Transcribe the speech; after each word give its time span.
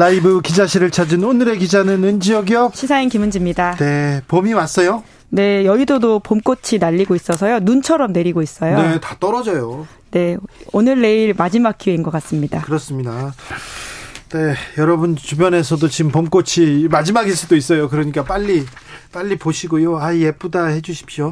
라이브 0.00 0.40
기자실을 0.40 0.90
찾은 0.90 1.22
오늘의 1.22 1.58
기자는 1.58 2.02
은지혁이요. 2.02 2.72
시사인 2.74 3.10
김은지입니다. 3.10 3.76
네, 3.76 4.22
봄이 4.28 4.54
왔어요. 4.54 5.04
네, 5.28 5.66
여의도도 5.66 6.20
봄꽃이 6.20 6.78
날리고 6.80 7.14
있어서요. 7.14 7.58
눈처럼 7.60 8.14
내리고 8.14 8.40
있어요. 8.40 8.80
네, 8.80 8.98
다 8.98 9.14
떨어져요. 9.20 9.86
네, 10.10 10.38
오늘 10.72 11.02
내일 11.02 11.34
마지막 11.36 11.76
기회인 11.76 12.02
것 12.02 12.10
같습니다. 12.12 12.62
그렇습니다. 12.62 13.34
네, 14.30 14.54
여러분 14.78 15.16
주변에서도 15.16 15.86
지금 15.88 16.10
봄꽃이 16.12 16.88
마지막일 16.88 17.36
수도 17.36 17.54
있어요. 17.54 17.90
그러니까 17.90 18.24
빨리 18.24 18.64
빨리 19.12 19.36
보시고요. 19.36 19.98
아, 19.98 20.14
예쁘다 20.14 20.66
해 20.66 20.80
주십시오. 20.80 21.30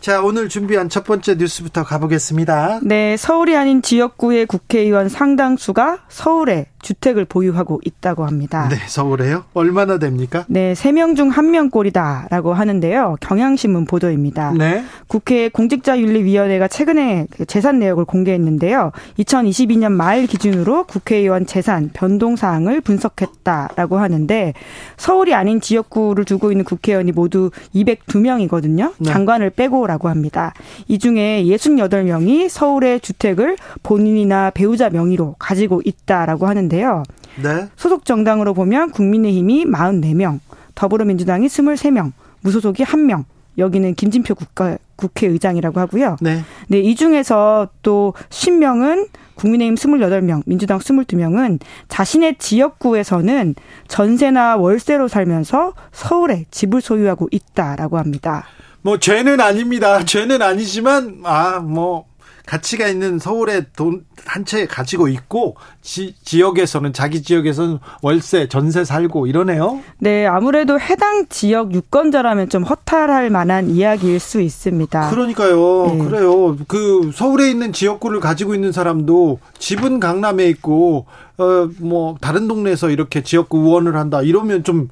자, 0.00 0.20
오늘 0.20 0.48
준비한 0.48 0.88
첫 0.88 1.04
번째 1.04 1.36
뉴스부터 1.36 1.84
가보겠습니다. 1.84 2.80
네, 2.82 3.16
서울이 3.16 3.56
아닌 3.56 3.82
지역구의 3.82 4.46
국회의원 4.46 5.08
상당수가 5.08 6.00
서울에 6.08 6.66
주택을 6.82 7.24
보유하고 7.24 7.80
있다고 7.84 8.26
합니다. 8.26 8.68
네, 8.68 8.76
서울에요? 8.86 9.44
얼마나 9.54 9.98
됩니까? 9.98 10.44
네, 10.48 10.72
3명 10.72 11.16
중 11.16 11.30
1명 11.30 11.70
꼴이다라고 11.70 12.54
하는데요. 12.54 13.16
경향신문 13.20 13.84
보도입니다. 13.84 14.52
네. 14.52 14.82
국회 15.06 15.48
공직자윤리위원회가 15.48 16.68
최근에 16.68 17.26
그 17.30 17.44
재산 17.44 17.78
내역을 17.78 18.04
공개했는데요. 18.04 18.92
2022년 19.18 19.92
말 19.92 20.26
기준으로 20.26 20.84
국회의원 20.84 21.46
재산 21.46 21.90
변동 21.92 22.36
사항을 22.36 22.80
분석했다라고 22.80 23.98
하는데 23.98 24.54
서울이 24.96 25.34
아닌 25.34 25.60
지역구를 25.60 26.24
두고 26.24 26.50
있는 26.52 26.64
국회의원이 26.64 27.12
모두 27.12 27.50
202명이거든요. 27.74 28.92
네. 28.98 29.10
장관을 29.10 29.50
빼고라고 29.50 30.08
합니다. 30.08 30.54
이 30.88 30.98
중에 30.98 31.44
68명이 31.44 32.48
서울의 32.48 33.00
주택을 33.00 33.56
본인이나 33.82 34.50
배우자 34.50 34.88
명의로 34.90 35.36
가지고 35.38 35.82
있다라고 35.84 36.46
하는데 36.46 36.69
요. 36.82 37.02
네. 37.42 37.68
소속 37.76 38.04
정당으로 38.04 38.54
보면 38.54 38.90
국민의힘이 38.90 39.66
44명, 39.66 40.40
더불어민주당이 40.74 41.46
23명, 41.46 42.12
무소속이 42.40 42.84
1명, 42.84 43.24
여기는 43.58 43.94
김진표 43.94 44.34
국가, 44.34 44.76
국회의장이라고 44.96 45.80
하고요. 45.80 46.16
네. 46.20 46.42
네, 46.68 46.78
이 46.78 46.94
중에서 46.94 47.68
또 47.82 48.14
10명은 48.28 49.08
국민의힘 49.34 49.74
28명, 49.74 50.42
민주당 50.46 50.78
22명은 50.78 51.60
자신의 51.88 52.36
지역구에서는 52.38 53.54
전세나 53.88 54.56
월세로 54.56 55.08
살면서 55.08 55.74
서울에 55.92 56.44
집을 56.50 56.80
소유하고 56.80 57.28
있다라고 57.30 57.98
합니다. 57.98 58.44
뭐 58.82 58.98
죄는 58.98 59.40
아닙니다. 59.40 60.04
죄는 60.04 60.42
아니지만 60.42 61.20
아 61.24 61.60
뭐 61.60 62.09
가치가 62.46 62.86
있는 62.88 63.18
서울에 63.18 63.64
돈한 63.76 64.44
채 64.44 64.66
가지고 64.66 65.08
있고 65.08 65.56
지, 65.82 66.14
지역에서는 66.24 66.92
자기 66.92 67.22
지역에서는 67.22 67.78
월세 68.02 68.48
전세 68.48 68.84
살고 68.84 69.26
이러네요. 69.26 69.80
네, 69.98 70.26
아무래도 70.26 70.78
해당 70.78 71.26
지역 71.28 71.72
유권자라면 71.72 72.48
좀 72.48 72.62
허탈할 72.62 73.30
만한 73.30 73.70
이야기일 73.70 74.20
수 74.20 74.40
있습니다. 74.40 75.10
그러니까요. 75.10 75.86
네. 75.94 76.04
그래요. 76.04 76.56
그 76.68 77.10
서울에 77.14 77.50
있는 77.50 77.72
지역구를 77.72 78.20
가지고 78.20 78.54
있는 78.54 78.72
사람도 78.72 79.38
집은 79.58 80.00
강남에 80.00 80.46
있고 80.46 81.06
어 81.38 81.70
뭐 81.78 82.16
다른 82.20 82.48
동네에서 82.48 82.90
이렇게 82.90 83.22
지역구 83.22 83.58
의원을 83.58 83.96
한다 83.96 84.22
이러면 84.22 84.64
좀 84.64 84.88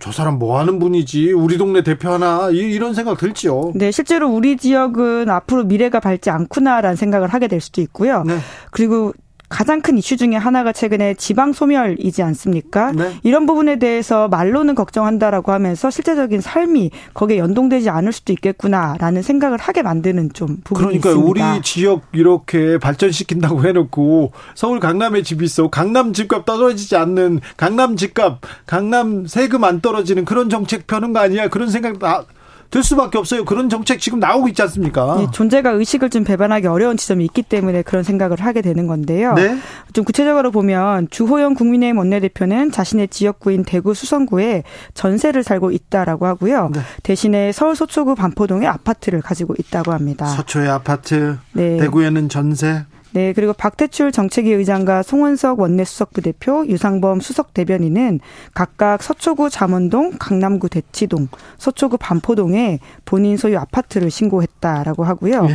저 0.00 0.12
사람 0.12 0.38
뭐 0.38 0.58
하는 0.58 0.78
분이지? 0.78 1.32
우리 1.32 1.56
동네 1.56 1.82
대표 1.82 2.10
하나? 2.10 2.50
이 2.50 2.78
런 2.78 2.92
생각 2.94 3.16
들죠. 3.16 3.72
네, 3.74 3.90
실제로 3.90 4.28
우리 4.28 4.56
지역은 4.56 5.30
앞으로 5.30 5.64
미래가 5.64 5.98
밝지 6.00 6.28
않구나라는 6.30 6.96
생각을 6.96 7.28
하게 7.28 7.48
될 7.48 7.60
수도 7.60 7.80
있고요. 7.80 8.22
네. 8.24 8.36
그리고 8.70 9.12
가장 9.48 9.80
큰 9.80 9.96
이슈 9.96 10.16
중에 10.16 10.36
하나가 10.36 10.72
최근에 10.72 11.14
지방 11.14 11.52
소멸이지 11.52 12.22
않습니까? 12.22 12.92
네. 12.92 13.16
이런 13.22 13.46
부분에 13.46 13.78
대해서 13.78 14.28
말로는 14.28 14.74
걱정한다라고 14.74 15.52
하면서 15.52 15.90
실제적인 15.90 16.40
삶이 16.40 16.90
거기에 17.14 17.38
연동되지 17.38 17.88
않을 17.90 18.12
수도 18.12 18.32
있겠구나라는 18.32 19.22
생각을 19.22 19.58
하게 19.58 19.82
만드는 19.82 20.32
좀 20.34 20.58
부분이 20.64 21.00
그러니까 21.00 21.10
있습니다. 21.10 21.52
우리 21.54 21.62
지역 21.62 22.02
이렇게 22.12 22.78
발전시킨다고 22.78 23.64
해놓고 23.64 24.32
서울 24.54 24.80
강남에 24.80 25.22
집 25.22 25.42
있어 25.42 25.68
강남 25.68 26.12
집값 26.12 26.44
떨어지지 26.44 26.96
않는 26.96 27.40
강남 27.56 27.96
집값 27.96 28.40
강남 28.66 29.26
세금 29.26 29.64
안 29.64 29.80
떨어지는 29.80 30.24
그런 30.24 30.50
정책 30.50 30.86
펴는 30.86 31.12
거 31.12 31.20
아니야 31.20 31.48
그런 31.48 31.70
생각 31.70 31.98
나, 31.98 32.24
들 32.70 32.82
수밖에 32.82 33.16
없어요. 33.16 33.44
그런 33.44 33.68
정책 33.68 33.98
지금 34.00 34.20
나오고 34.20 34.48
있지 34.48 34.60
않습니까? 34.62 35.16
네, 35.18 35.26
존재가 35.32 35.70
의식을 35.70 36.10
좀 36.10 36.24
배반하기 36.24 36.66
어려운 36.66 36.96
지점이 36.96 37.24
있기 37.24 37.42
때문에 37.42 37.82
그런 37.82 38.02
생각을 38.02 38.40
하게 38.40 38.60
되는 38.60 38.86
건데요. 38.86 39.34
네? 39.34 39.56
좀 39.94 40.04
구체적으로 40.04 40.50
보면 40.50 41.08
주호영 41.10 41.54
국민의힘 41.54 41.96
원내대표는 41.96 42.70
자신의 42.70 43.08
지역구인 43.08 43.64
대구 43.64 43.94
수성구에 43.94 44.64
전세를 44.92 45.44
살고 45.44 45.70
있다라고 45.70 46.26
하고요. 46.26 46.70
네. 46.74 46.80
대신에 47.02 47.52
서울 47.52 47.74
서초구 47.74 48.14
반포동에 48.14 48.66
아파트를 48.66 49.22
가지고 49.22 49.54
있다고 49.58 49.92
합니다. 49.92 50.26
서초에 50.26 50.68
아파트, 50.68 51.38
네. 51.52 51.78
대구에는 51.78 52.28
전세. 52.28 52.84
네, 53.12 53.32
그리고 53.32 53.52
박태출 53.52 54.12
정책위 54.12 54.52
의장과 54.52 55.02
송원석 55.02 55.60
원내수석부 55.60 56.20
대표, 56.20 56.66
유상범 56.66 57.20
수석 57.20 57.54
대변인은 57.54 58.20
각각 58.54 59.02
서초구 59.02 59.50
잠원동, 59.50 60.12
강남구 60.18 60.68
대치동, 60.68 61.28
서초구 61.56 61.96
반포동에 61.98 62.80
본인 63.04 63.36
소유 63.36 63.58
아파트를 63.58 64.10
신고했다라고 64.10 65.04
하고요. 65.04 65.46
네. 65.46 65.54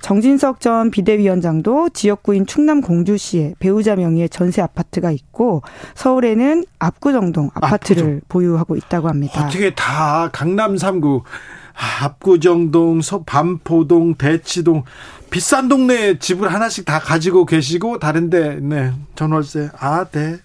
정진석 0.00 0.60
전 0.60 0.90
비대위원장도 0.90 1.88
지역구인 1.88 2.44
충남 2.44 2.82
공주시에 2.82 3.54
배우자 3.58 3.96
명의의 3.96 4.28
전세 4.28 4.60
아파트가 4.60 5.10
있고 5.10 5.62
서울에는 5.94 6.64
압구정동 6.78 7.50
아파트를 7.54 8.02
압구정. 8.02 8.20
보유하고 8.28 8.76
있다고 8.76 9.08
합니다. 9.08 9.46
어떻게 9.46 9.74
다 9.74 10.28
강남 10.30 10.76
3구 10.76 11.22
압구정동, 12.02 13.00
반포동, 13.24 14.16
대치동 14.16 14.84
비싼 15.34 15.66
동네에 15.66 16.20
집을 16.20 16.54
하나씩 16.54 16.84
다 16.84 17.00
가지고 17.00 17.44
계시고 17.44 17.98
다른데 17.98 18.60
네 18.60 18.92
전월세 19.16 19.68
아 19.76 20.04
네. 20.04 20.38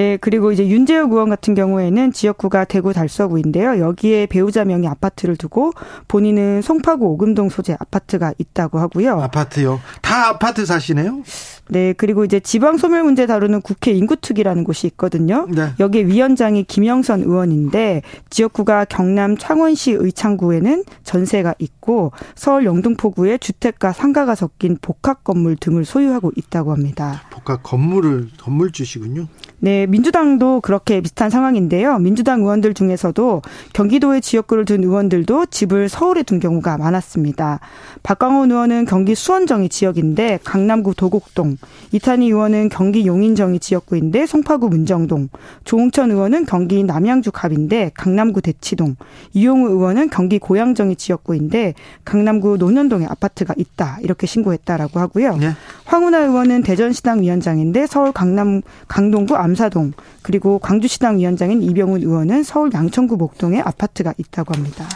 네, 0.00 0.16
그리고 0.18 0.50
이제 0.50 0.66
윤재욱 0.66 1.12
의원 1.12 1.28
같은 1.28 1.54
경우에는 1.54 2.14
지역구가 2.14 2.64
대구 2.64 2.94
달서구인데요. 2.94 3.80
여기에 3.80 4.28
배우자 4.28 4.64
명의 4.64 4.88
아파트를 4.88 5.36
두고 5.36 5.72
본인은 6.08 6.62
송파구 6.62 7.04
오금동 7.04 7.50
소재 7.50 7.76
아파트가 7.78 8.32
있다고 8.38 8.78
하고요. 8.78 9.20
아파트요. 9.20 9.78
다 10.00 10.28
아파트 10.28 10.64
사시네요? 10.64 11.22
네, 11.68 11.92
그리고 11.92 12.24
이제 12.24 12.40
지방 12.40 12.78
소멸 12.78 13.04
문제 13.04 13.26
다루는 13.26 13.60
국회 13.60 13.92
인구특위라는 13.92 14.64
곳이 14.64 14.86
있거든요. 14.86 15.46
네. 15.50 15.72
여기에 15.78 16.06
위원장이 16.06 16.64
김영선 16.64 17.20
의원인데 17.20 18.00
지역구가 18.30 18.86
경남 18.86 19.36
창원시 19.36 19.92
의창구에는 19.92 20.84
전세가 21.04 21.54
있고 21.58 22.12
서울 22.34 22.64
영등포구에 22.64 23.36
주택과 23.36 23.92
상가가 23.92 24.34
섞인 24.34 24.78
복합 24.80 25.24
건물 25.24 25.56
등을 25.56 25.84
소유하고 25.84 26.32
있다고 26.36 26.72
합니다. 26.72 27.22
복합 27.30 27.62
건물을 27.62 28.30
건물 28.40 28.72
주시군요. 28.72 29.26
네, 29.62 29.86
민주당도 29.86 30.62
그렇게 30.62 31.02
비슷한 31.02 31.28
상황인데요. 31.28 31.98
민주당 31.98 32.40
의원들 32.40 32.72
중에서도 32.72 33.42
경기도의 33.74 34.22
지역구를 34.22 34.64
둔 34.64 34.82
의원들도 34.82 35.46
집을 35.46 35.90
서울에 35.90 36.22
둔 36.22 36.40
경우가 36.40 36.78
많았습니다. 36.78 37.60
박광원 38.02 38.50
의원은 38.50 38.86
경기 38.86 39.14
수원정이 39.14 39.68
지역인데 39.68 40.38
강남구 40.44 40.94
도곡동, 40.94 41.58
이탄희 41.92 42.28
의원은 42.28 42.70
경기 42.70 43.06
용인정이 43.06 43.60
지역구인데 43.60 44.24
송파구 44.24 44.70
문정동, 44.70 45.28
조홍천 45.64 46.10
의원은 46.10 46.46
경기 46.46 46.82
남양주 46.82 47.30
갑인데 47.30 47.90
강남구 47.94 48.40
대치동, 48.40 48.96
이용우 49.34 49.68
의원은 49.68 50.08
경기 50.08 50.38
고양정이 50.38 50.96
지역구인데 50.96 51.74
강남구 52.06 52.56
논현동에 52.56 53.04
아파트가 53.04 53.52
있다 53.58 53.98
이렇게 54.00 54.26
신고했다라고 54.26 54.98
하고요. 54.98 55.36
네. 55.36 55.50
황운하 55.84 56.20
의원은 56.20 56.62
대전시당 56.62 57.20
위원장인데 57.20 57.86
서울 57.86 58.12
강남 58.12 58.62
강동구 58.88 59.36
암 59.36 59.49
사동 59.54 59.92
그리고 60.22 60.58
광주시당 60.58 61.18
위원장인 61.18 61.62
이병훈 61.62 62.00
의원은 62.00 62.42
서울 62.42 62.70
양천구 62.72 63.16
목동에 63.16 63.60
아파트가 63.60 64.14
있다고 64.16 64.54
합니다. 64.54 64.88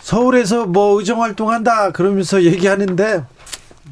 서울에서 0.00 0.66
뭐 0.66 0.98
의정 0.98 1.22
활동한다 1.22 1.92
그러면서 1.92 2.42
얘기하는데 2.42 3.24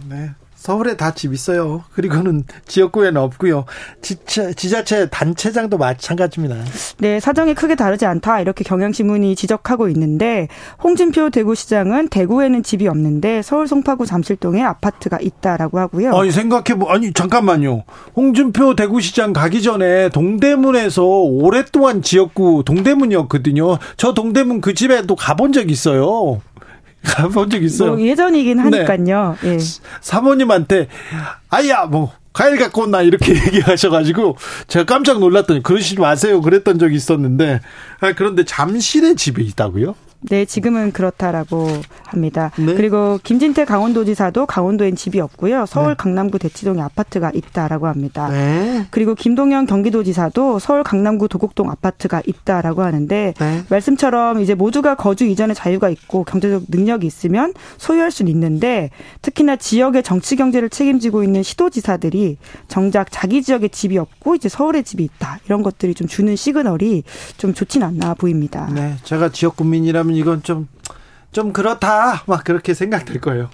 네. 0.08 0.30
서울에 0.62 0.96
다 0.96 1.12
집 1.12 1.34
있어요. 1.34 1.82
그리고는 1.92 2.44
지역구에는 2.68 3.20
없고요. 3.20 3.64
지자, 4.00 4.52
지자체 4.52 5.08
단체장도 5.10 5.76
마찬가지입니다. 5.76 6.56
네, 6.98 7.18
사정이 7.18 7.54
크게 7.54 7.74
다르지 7.74 8.06
않다 8.06 8.40
이렇게 8.40 8.62
경향신문이 8.62 9.34
지적하고 9.34 9.88
있는데 9.88 10.46
홍준표 10.82 11.30
대구시장은 11.30 12.08
대구에는 12.08 12.62
집이 12.62 12.86
없는데 12.86 13.42
서울 13.42 13.66
송파구 13.66 14.06
잠실동에 14.06 14.62
아파트가 14.62 15.18
있다라고 15.20 15.80
하고요. 15.80 16.16
아니 16.16 16.30
생각해 16.30 16.78
보 16.78 16.88
아니 16.88 17.12
잠깐만요. 17.12 17.82
홍준표 18.14 18.76
대구시장 18.76 19.32
가기 19.32 19.62
전에 19.62 20.10
동대문에서 20.10 21.04
오랫동안 21.04 22.02
지역구 22.02 22.62
동대문이었거든요. 22.64 23.78
저 23.96 24.14
동대문 24.14 24.60
그 24.60 24.74
집에도 24.74 25.16
가본 25.16 25.52
적 25.52 25.70
있어요. 25.72 26.40
가본 27.06 27.50
적 27.50 27.62
있어요. 27.62 27.90
뭐 27.92 28.00
예전이긴 28.00 28.58
네. 28.58 28.62
하니까요. 28.84 29.36
네. 29.42 29.54
예. 29.54 29.58
사모님한테 30.00 30.88
아야 31.50 31.84
뭐 31.86 32.12
과일 32.32 32.58
갖고 32.58 32.82
온나 32.82 33.02
이렇게 33.02 33.34
얘기하셔가지고 33.46 34.36
제가 34.68 34.84
깜짝 34.84 35.18
놀랐더니 35.18 35.62
그러시지 35.62 36.00
마세요 36.00 36.40
그랬던 36.40 36.78
적이 36.78 36.96
있었는데 36.96 37.60
아, 38.00 38.12
그런데 38.12 38.44
잠실에 38.44 39.14
집에 39.14 39.42
있다고요? 39.42 39.94
네, 40.22 40.44
지금은 40.44 40.92
그렇다라고 40.92 41.68
합니다. 42.04 42.50
네. 42.56 42.74
그리고 42.74 43.18
김진태 43.22 43.64
강원도지사도 43.64 44.46
강원도엔 44.46 44.96
집이 44.96 45.20
없고요. 45.20 45.66
서울 45.66 45.88
네. 45.88 45.94
강남구 45.96 46.38
대치동에 46.38 46.80
아파트가 46.80 47.32
있다라고 47.34 47.88
합니다. 47.88 48.28
네. 48.28 48.86
그리고 48.90 49.14
김동연 49.14 49.66
경기도지사도 49.66 50.58
서울 50.58 50.82
강남구 50.84 51.28
도곡동 51.28 51.70
아파트가 51.70 52.22
있다라고 52.24 52.82
하는데 52.82 53.34
네. 53.38 53.62
말씀처럼 53.68 54.40
이제 54.40 54.54
모두가 54.54 54.94
거주 54.94 55.24
이전에 55.24 55.54
자유가 55.54 55.88
있고 55.88 56.24
경제적 56.24 56.64
능력이 56.68 57.06
있으면 57.06 57.52
소유할 57.78 58.10
수는 58.10 58.30
있는데 58.30 58.90
특히나 59.22 59.56
지역의 59.56 60.02
정치 60.02 60.36
경제를 60.36 60.70
책임지고 60.70 61.24
있는 61.24 61.42
시도지사들이 61.42 62.38
정작 62.68 63.08
자기 63.10 63.42
지역에 63.42 63.68
집이 63.68 63.98
없고 63.98 64.36
이제 64.36 64.48
서울에 64.48 64.82
집이 64.82 65.02
있다 65.04 65.40
이런 65.46 65.62
것들이 65.62 65.94
좀 65.94 66.06
주는 66.06 66.36
시그널이 66.36 67.02
좀 67.36 67.54
좋진 67.54 67.82
않나 67.82 68.14
보입니다. 68.14 68.70
네, 68.72 68.94
제가 69.02 69.30
지역 69.30 69.56
국민이라면 69.56 70.11
이건 70.14 70.42
좀, 70.42 70.68
좀 71.32 71.52
그렇다. 71.52 72.22
막 72.26 72.44
그렇게 72.44 72.74
생각될 72.74 73.20
거예요. 73.20 73.48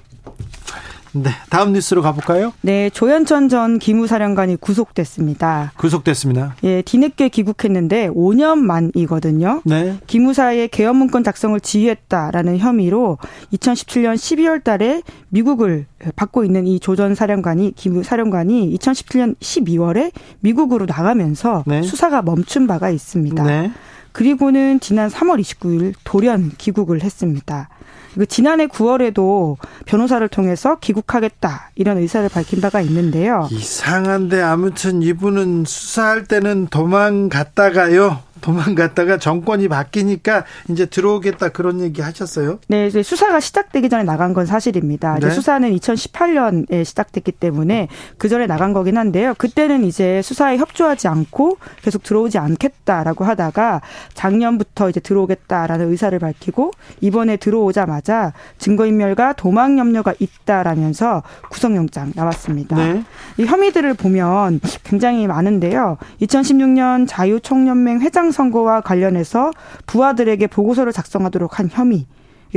네, 1.12 1.31
다음 1.50 1.72
뉴스로 1.72 2.02
가볼까요? 2.02 2.52
네, 2.60 2.90
조현천 2.90 3.49
전 3.49 3.78
기무사령관이 3.78 4.56
구속됐습니다. 4.56 5.72
구속됐습니다. 5.76 6.56
예, 6.64 6.82
뒤늦게 6.82 7.28
귀국했는데 7.31 8.08
5년 8.08 8.58
만이거든요. 8.58 9.62
네. 9.64 9.99
기무사의 10.06 10.69
개헌 10.69 10.96
문건 10.96 11.25
작성을 11.25 11.58
지휘했다라는 11.58 12.58
혐의로 12.58 13.19
2017년 13.52 14.14
12월 14.14 14.62
달에 14.62 15.02
미국을 15.31 15.87
받고 16.14 16.44
있는 16.44 16.66
이 16.66 16.78
조전 16.78 17.14
사령관이 17.14 17.72
기무 17.75 18.02
사령관이 18.02 18.76
2017년 18.76 19.37
12월에 19.38 20.12
미국으로 20.40 20.87
나가면서 20.87 21.64
네. 21.66 21.82
수사가 21.82 22.22
멈춘 22.22 22.66
바가 22.66 22.90
있습니다. 22.90 23.43
네. 23.44 23.72
그리고는 24.19 24.81
지난 24.81 25.09
3월 25.09 25.41
29일 25.41 25.94
돌연 26.03 26.50
귀국을 26.59 27.05
했습니다. 27.05 27.69
그 28.15 28.26
지난해 28.26 28.67
9월에도 28.67 29.56
변호사를 29.87 30.26
통해서 30.26 30.76
귀국하겠다 30.81 31.70
이런 31.76 31.99
의사를 31.99 32.29
밝힌 32.29 32.61
바가 32.61 32.81
있는데요. 32.81 33.47
이상한데 33.53 34.43
아무튼 34.43 35.05
이분은 35.05 35.67
수사할 35.69 36.25
때는 36.25 36.67
도망갔다가요. 36.67 38.19
도망갔다가 38.40 39.19
정권이 39.19 39.69
바뀌니까 39.69 40.44
이제 40.69 40.87
들어오겠다 40.87 41.50
그런 41.50 41.81
얘기 41.81 42.00
하셨어요? 42.02 42.58
네, 42.69 42.87
이제 42.87 43.02
수사가 43.02 43.40
시작되기 43.40 43.88
전에 43.88 44.05
나간 44.05 44.35
건 44.35 44.46
사실입니다. 44.46 45.19
네? 45.19 45.31
수사는 45.31 45.70
2018년에 45.76 46.85
시작됐기 46.85 47.32
때문에 47.32 47.88
그 48.17 48.29
전에 48.29 48.46
나간 48.46 48.73
거긴 48.73 48.99
한데요. 48.99 49.35
그때는 49.38 49.85
이제 49.85 50.23
수사에 50.23 50.56
협조하지 50.58 51.08
않고 51.08 51.58
계속 51.82 52.02
들어오지 52.02 52.38
않겠다라고 52.38 53.25
하다가 53.25 53.81
작년부터 54.14 54.91
이제 54.91 55.00
들어오겠다라는 55.00 55.91
의사를 55.91 56.19
밝히고 56.19 56.73
이번에 57.00 57.37
들어오자마자 57.37 58.32
증거인멸과 58.58 59.34
도망 59.34 59.79
염려가 59.79 60.14
있다라면서 60.19 61.23
구속영장 61.50 62.12
나왔습니다. 62.14 62.76
네? 62.76 63.05
이 63.38 63.44
혐의들을 63.44 63.94
보면 63.94 64.61
굉장히 64.84 65.26
많은데요. 65.26 65.99
2016년 66.23 67.06
자유총연맹 67.08 68.00
회장 68.00 68.27
선거와 68.32 68.80
관련해서 68.80 69.50
부하들에게 69.86 70.46
보고서를 70.46 70.92
작성하도록 70.92 71.58
한 71.58 71.69
혐의. 71.70 72.06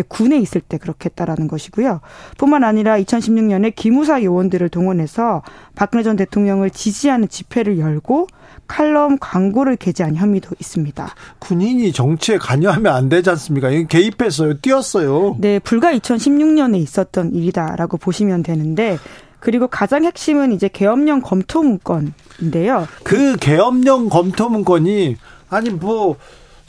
군에 0.08 0.38
있을 0.38 0.62
때 0.62 0.78
그렇게 0.78 1.10
했다라는 1.10 1.50
것이고요. 1.50 2.00
뿐만 2.38 2.64
아니라 2.64 2.98
2016년에 2.98 3.74
기무사 3.76 4.24
요원들을 4.24 4.70
동원해서 4.70 5.42
박근혜 5.76 6.02
전 6.02 6.16
대통령을 6.16 6.70
지지하는 6.70 7.28
집회를 7.28 7.78
열고 7.78 8.28
칼럼 8.70 9.18
광고를 9.20 9.76
게재한 9.76 10.16
혐의도 10.16 10.56
있습니다. 10.58 11.14
군인이 11.40 11.92
정치에 11.92 12.38
관여하면 12.38 12.94
안 12.96 13.10
되지 13.10 13.32
않습니까? 13.32 13.70
개입했어요. 13.70 14.60
뛰었어요. 14.60 15.36
네, 15.40 15.60
불과 15.60 15.92
2016년에 15.94 16.78
있었던 16.78 17.34
일이다라고 17.34 17.98
보시면 17.98 18.44
되는데 18.44 18.98
그리고 19.42 19.68
가장 19.68 20.06
핵심은 20.06 20.54
이제 20.54 20.70
계엄령 20.72 21.20
검토 21.20 21.64
문건인데요. 21.64 22.88
그 23.04 23.36
계엄령 23.38 24.08
검토 24.08 24.48
문건이 24.48 25.18
아니 25.52 25.70
뭐 25.70 26.18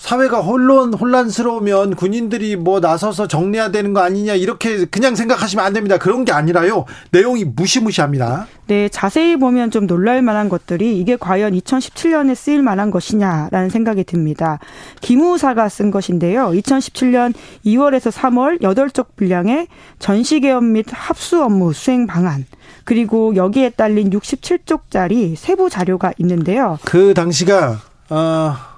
사회가 0.02 0.40
혼란 0.40 0.93
혼란스러우면 0.93 1.94
군인들이 1.94 2.56
뭐 2.56 2.81
나서서 2.81 3.29
정리해야 3.29 3.70
되는 3.70 3.93
거 3.93 4.00
아니냐 4.00 4.34
이렇게 4.34 4.84
그냥 4.87 5.14
생각하시면 5.14 5.64
안 5.64 5.73
됩니다. 5.73 5.96
그런 5.96 6.25
게 6.25 6.32
아니라요. 6.32 6.87
내용이 7.12 7.44
무시무시합니다. 7.44 8.49
네, 8.67 8.88
자세히 8.88 9.37
보면 9.37 9.70
좀 9.70 9.87
놀랄 9.87 10.20
만한 10.20 10.49
것들이 10.49 10.99
이게 10.99 11.14
과연 11.14 11.52
2017년에 11.52 12.34
쓰일 12.34 12.62
만한 12.62 12.90
것이냐라는 12.90 13.70
생각이 13.70 14.02
듭니다. 14.02 14.58
기무사가 15.00 15.69
쓴 15.69 15.93
것인데요. 15.93 16.49
2017년 16.49 17.32
2월에서 17.64 18.11
3월 18.11 18.61
8쪽 18.61 19.14
분량의 19.14 19.69
전시 20.00 20.40
개업 20.40 20.64
및 20.64 20.87
합수 20.90 21.44
업무 21.44 21.73
수행 21.73 22.08
방안 22.08 22.44
그리고 22.82 23.37
여기에 23.37 23.70
딸린 23.70 24.11
67쪽짜리 24.11 25.37
세부 25.37 25.70
자료가 25.70 26.12
있는데요. 26.19 26.81
그 26.84 27.14
당시가 27.14 27.79
어 28.11 28.71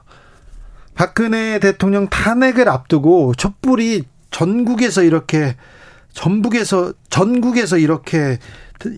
박근혜 0.94 1.58
대통령 1.58 2.08
탄핵을 2.08 2.68
앞두고 2.68 3.34
촛불이 3.34 4.04
전국에서 4.30 5.02
이렇게 5.02 5.56
전북에서 6.12 6.92
전국에서 7.10 7.78
이렇게 7.78 8.38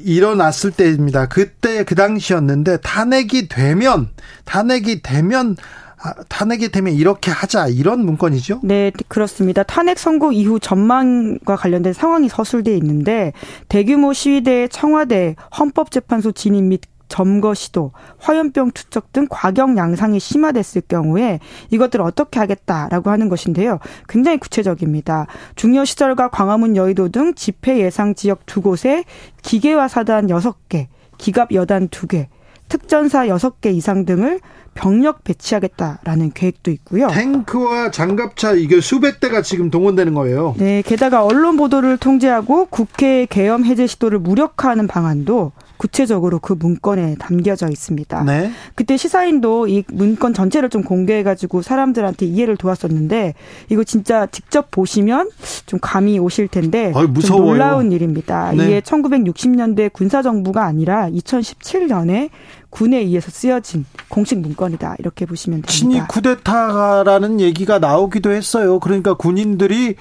일어났을 0.05 0.71
때입니다. 0.71 1.29
그때 1.29 1.85
그 1.85 1.95
당시였는데 1.95 2.79
탄핵이 2.79 3.49
되면 3.49 4.11
탄핵이 4.45 5.03
되면 5.03 5.57
아, 6.03 6.13
탄핵이 6.29 6.69
되면 6.69 6.93
이렇게 6.93 7.31
하자 7.31 7.69
이런 7.69 8.05
문건이죠? 8.05 8.61
네, 8.63 8.93
그렇습니다. 9.09 9.63
탄핵 9.63 9.99
선고 9.99 10.31
이후 10.33 10.61
전망과 10.61 11.57
관련된 11.57 11.95
상황이 11.95 12.29
서술돼 12.29 12.77
있는데 12.77 13.33
대규모 13.69 14.13
시위대 14.13 14.69
청와대 14.69 15.37
헌법재판소 15.59 16.33
진입 16.33 16.65
및 16.65 16.83
점거 17.09 17.55
시도, 17.55 17.93
화염병 18.19 18.73
투척 18.73 19.13
등 19.13 19.27
과경 19.31 19.77
양상이 19.77 20.19
심화됐을 20.19 20.83
경우에 20.89 21.41
이것들을 21.71 22.05
어떻게 22.05 22.41
하겠다라고 22.41 23.11
하는 23.11 23.29
것인데요. 23.29 23.79
굉장히 24.09 24.39
구체적입니다. 24.39 25.27
중요 25.55 25.85
시설과 25.85 26.29
광화문 26.29 26.77
여의도 26.77 27.09
등 27.11 27.35
집회 27.35 27.79
예상 27.79 28.15
지역 28.15 28.47
두 28.47 28.61
곳에 28.61 29.05
기계화 29.43 29.89
사단 29.89 30.31
여섯 30.31 30.69
개 30.69 30.89
기갑 31.19 31.53
여단 31.53 31.89
두개 31.89 32.29
특전사 32.69 33.29
여섯 33.29 33.61
개 33.61 33.71
이상 33.71 34.05
등을 34.05 34.41
병력 34.75 35.25
배치하겠다라는 35.25 36.33
계획도 36.33 36.71
있고요. 36.73 37.09
탱크와 37.09 37.91
장갑차 37.91 38.53
이게 38.53 38.81
수백 38.81 39.21
대가 39.21 39.41
지금 39.41 39.71
동원되는 39.71 40.13
거예요. 40.15 40.55
네, 40.59 40.83
게다가 40.83 41.25
언론 41.25 41.57
보도를 41.57 41.97
통제하고 41.97 42.67
국회 42.67 43.27
계엄 43.27 43.65
해제 43.65 43.87
시도를 43.87 44.19
무력화하는 44.19 44.87
방안도 44.87 45.53
구체적으로 45.77 46.39
그 46.39 46.55
문건에 46.59 47.17
담겨져 47.19 47.69
있습니다. 47.69 48.25
네. 48.25 48.51
그때 48.75 48.97
시사인도 48.97 49.69
이 49.69 49.85
문건 49.93 50.35
전체를 50.35 50.71
좀 50.71 50.83
공개해가지고 50.83 51.63
사람들한테 51.63 52.27
이해를 52.27 52.57
도왔었는데 52.57 53.35
이거 53.69 53.85
진짜 53.85 54.27
직접 54.27 54.71
보시면 54.71 55.31
좀 55.67 55.79
감이 55.81 56.19
오실 56.19 56.49
텐데 56.49 56.93
아유, 56.95 57.13
좀 57.21 57.45
놀라운 57.45 57.93
일입니다. 57.93 58.53
네. 58.53 58.65
이게 58.65 58.81
1960년대 58.81 59.93
군사정부가 59.93 60.65
아니라 60.65 61.09
2017년에 61.11 62.31
군에 62.71 62.99
의해서 62.99 63.31
쓰여진 63.31 63.87
공식 64.09 64.39
문건이다 64.39 64.97
이렇게 64.99 65.25
보시면 65.25 65.63
됩니다. 65.63 65.73
친이 65.73 66.01
쿠데타라는 66.09 67.41
얘기가 67.41 67.79
나오기도 67.79 68.33
했어요. 68.33 68.81
그러니까 68.81 69.15
군인들이 69.15 69.95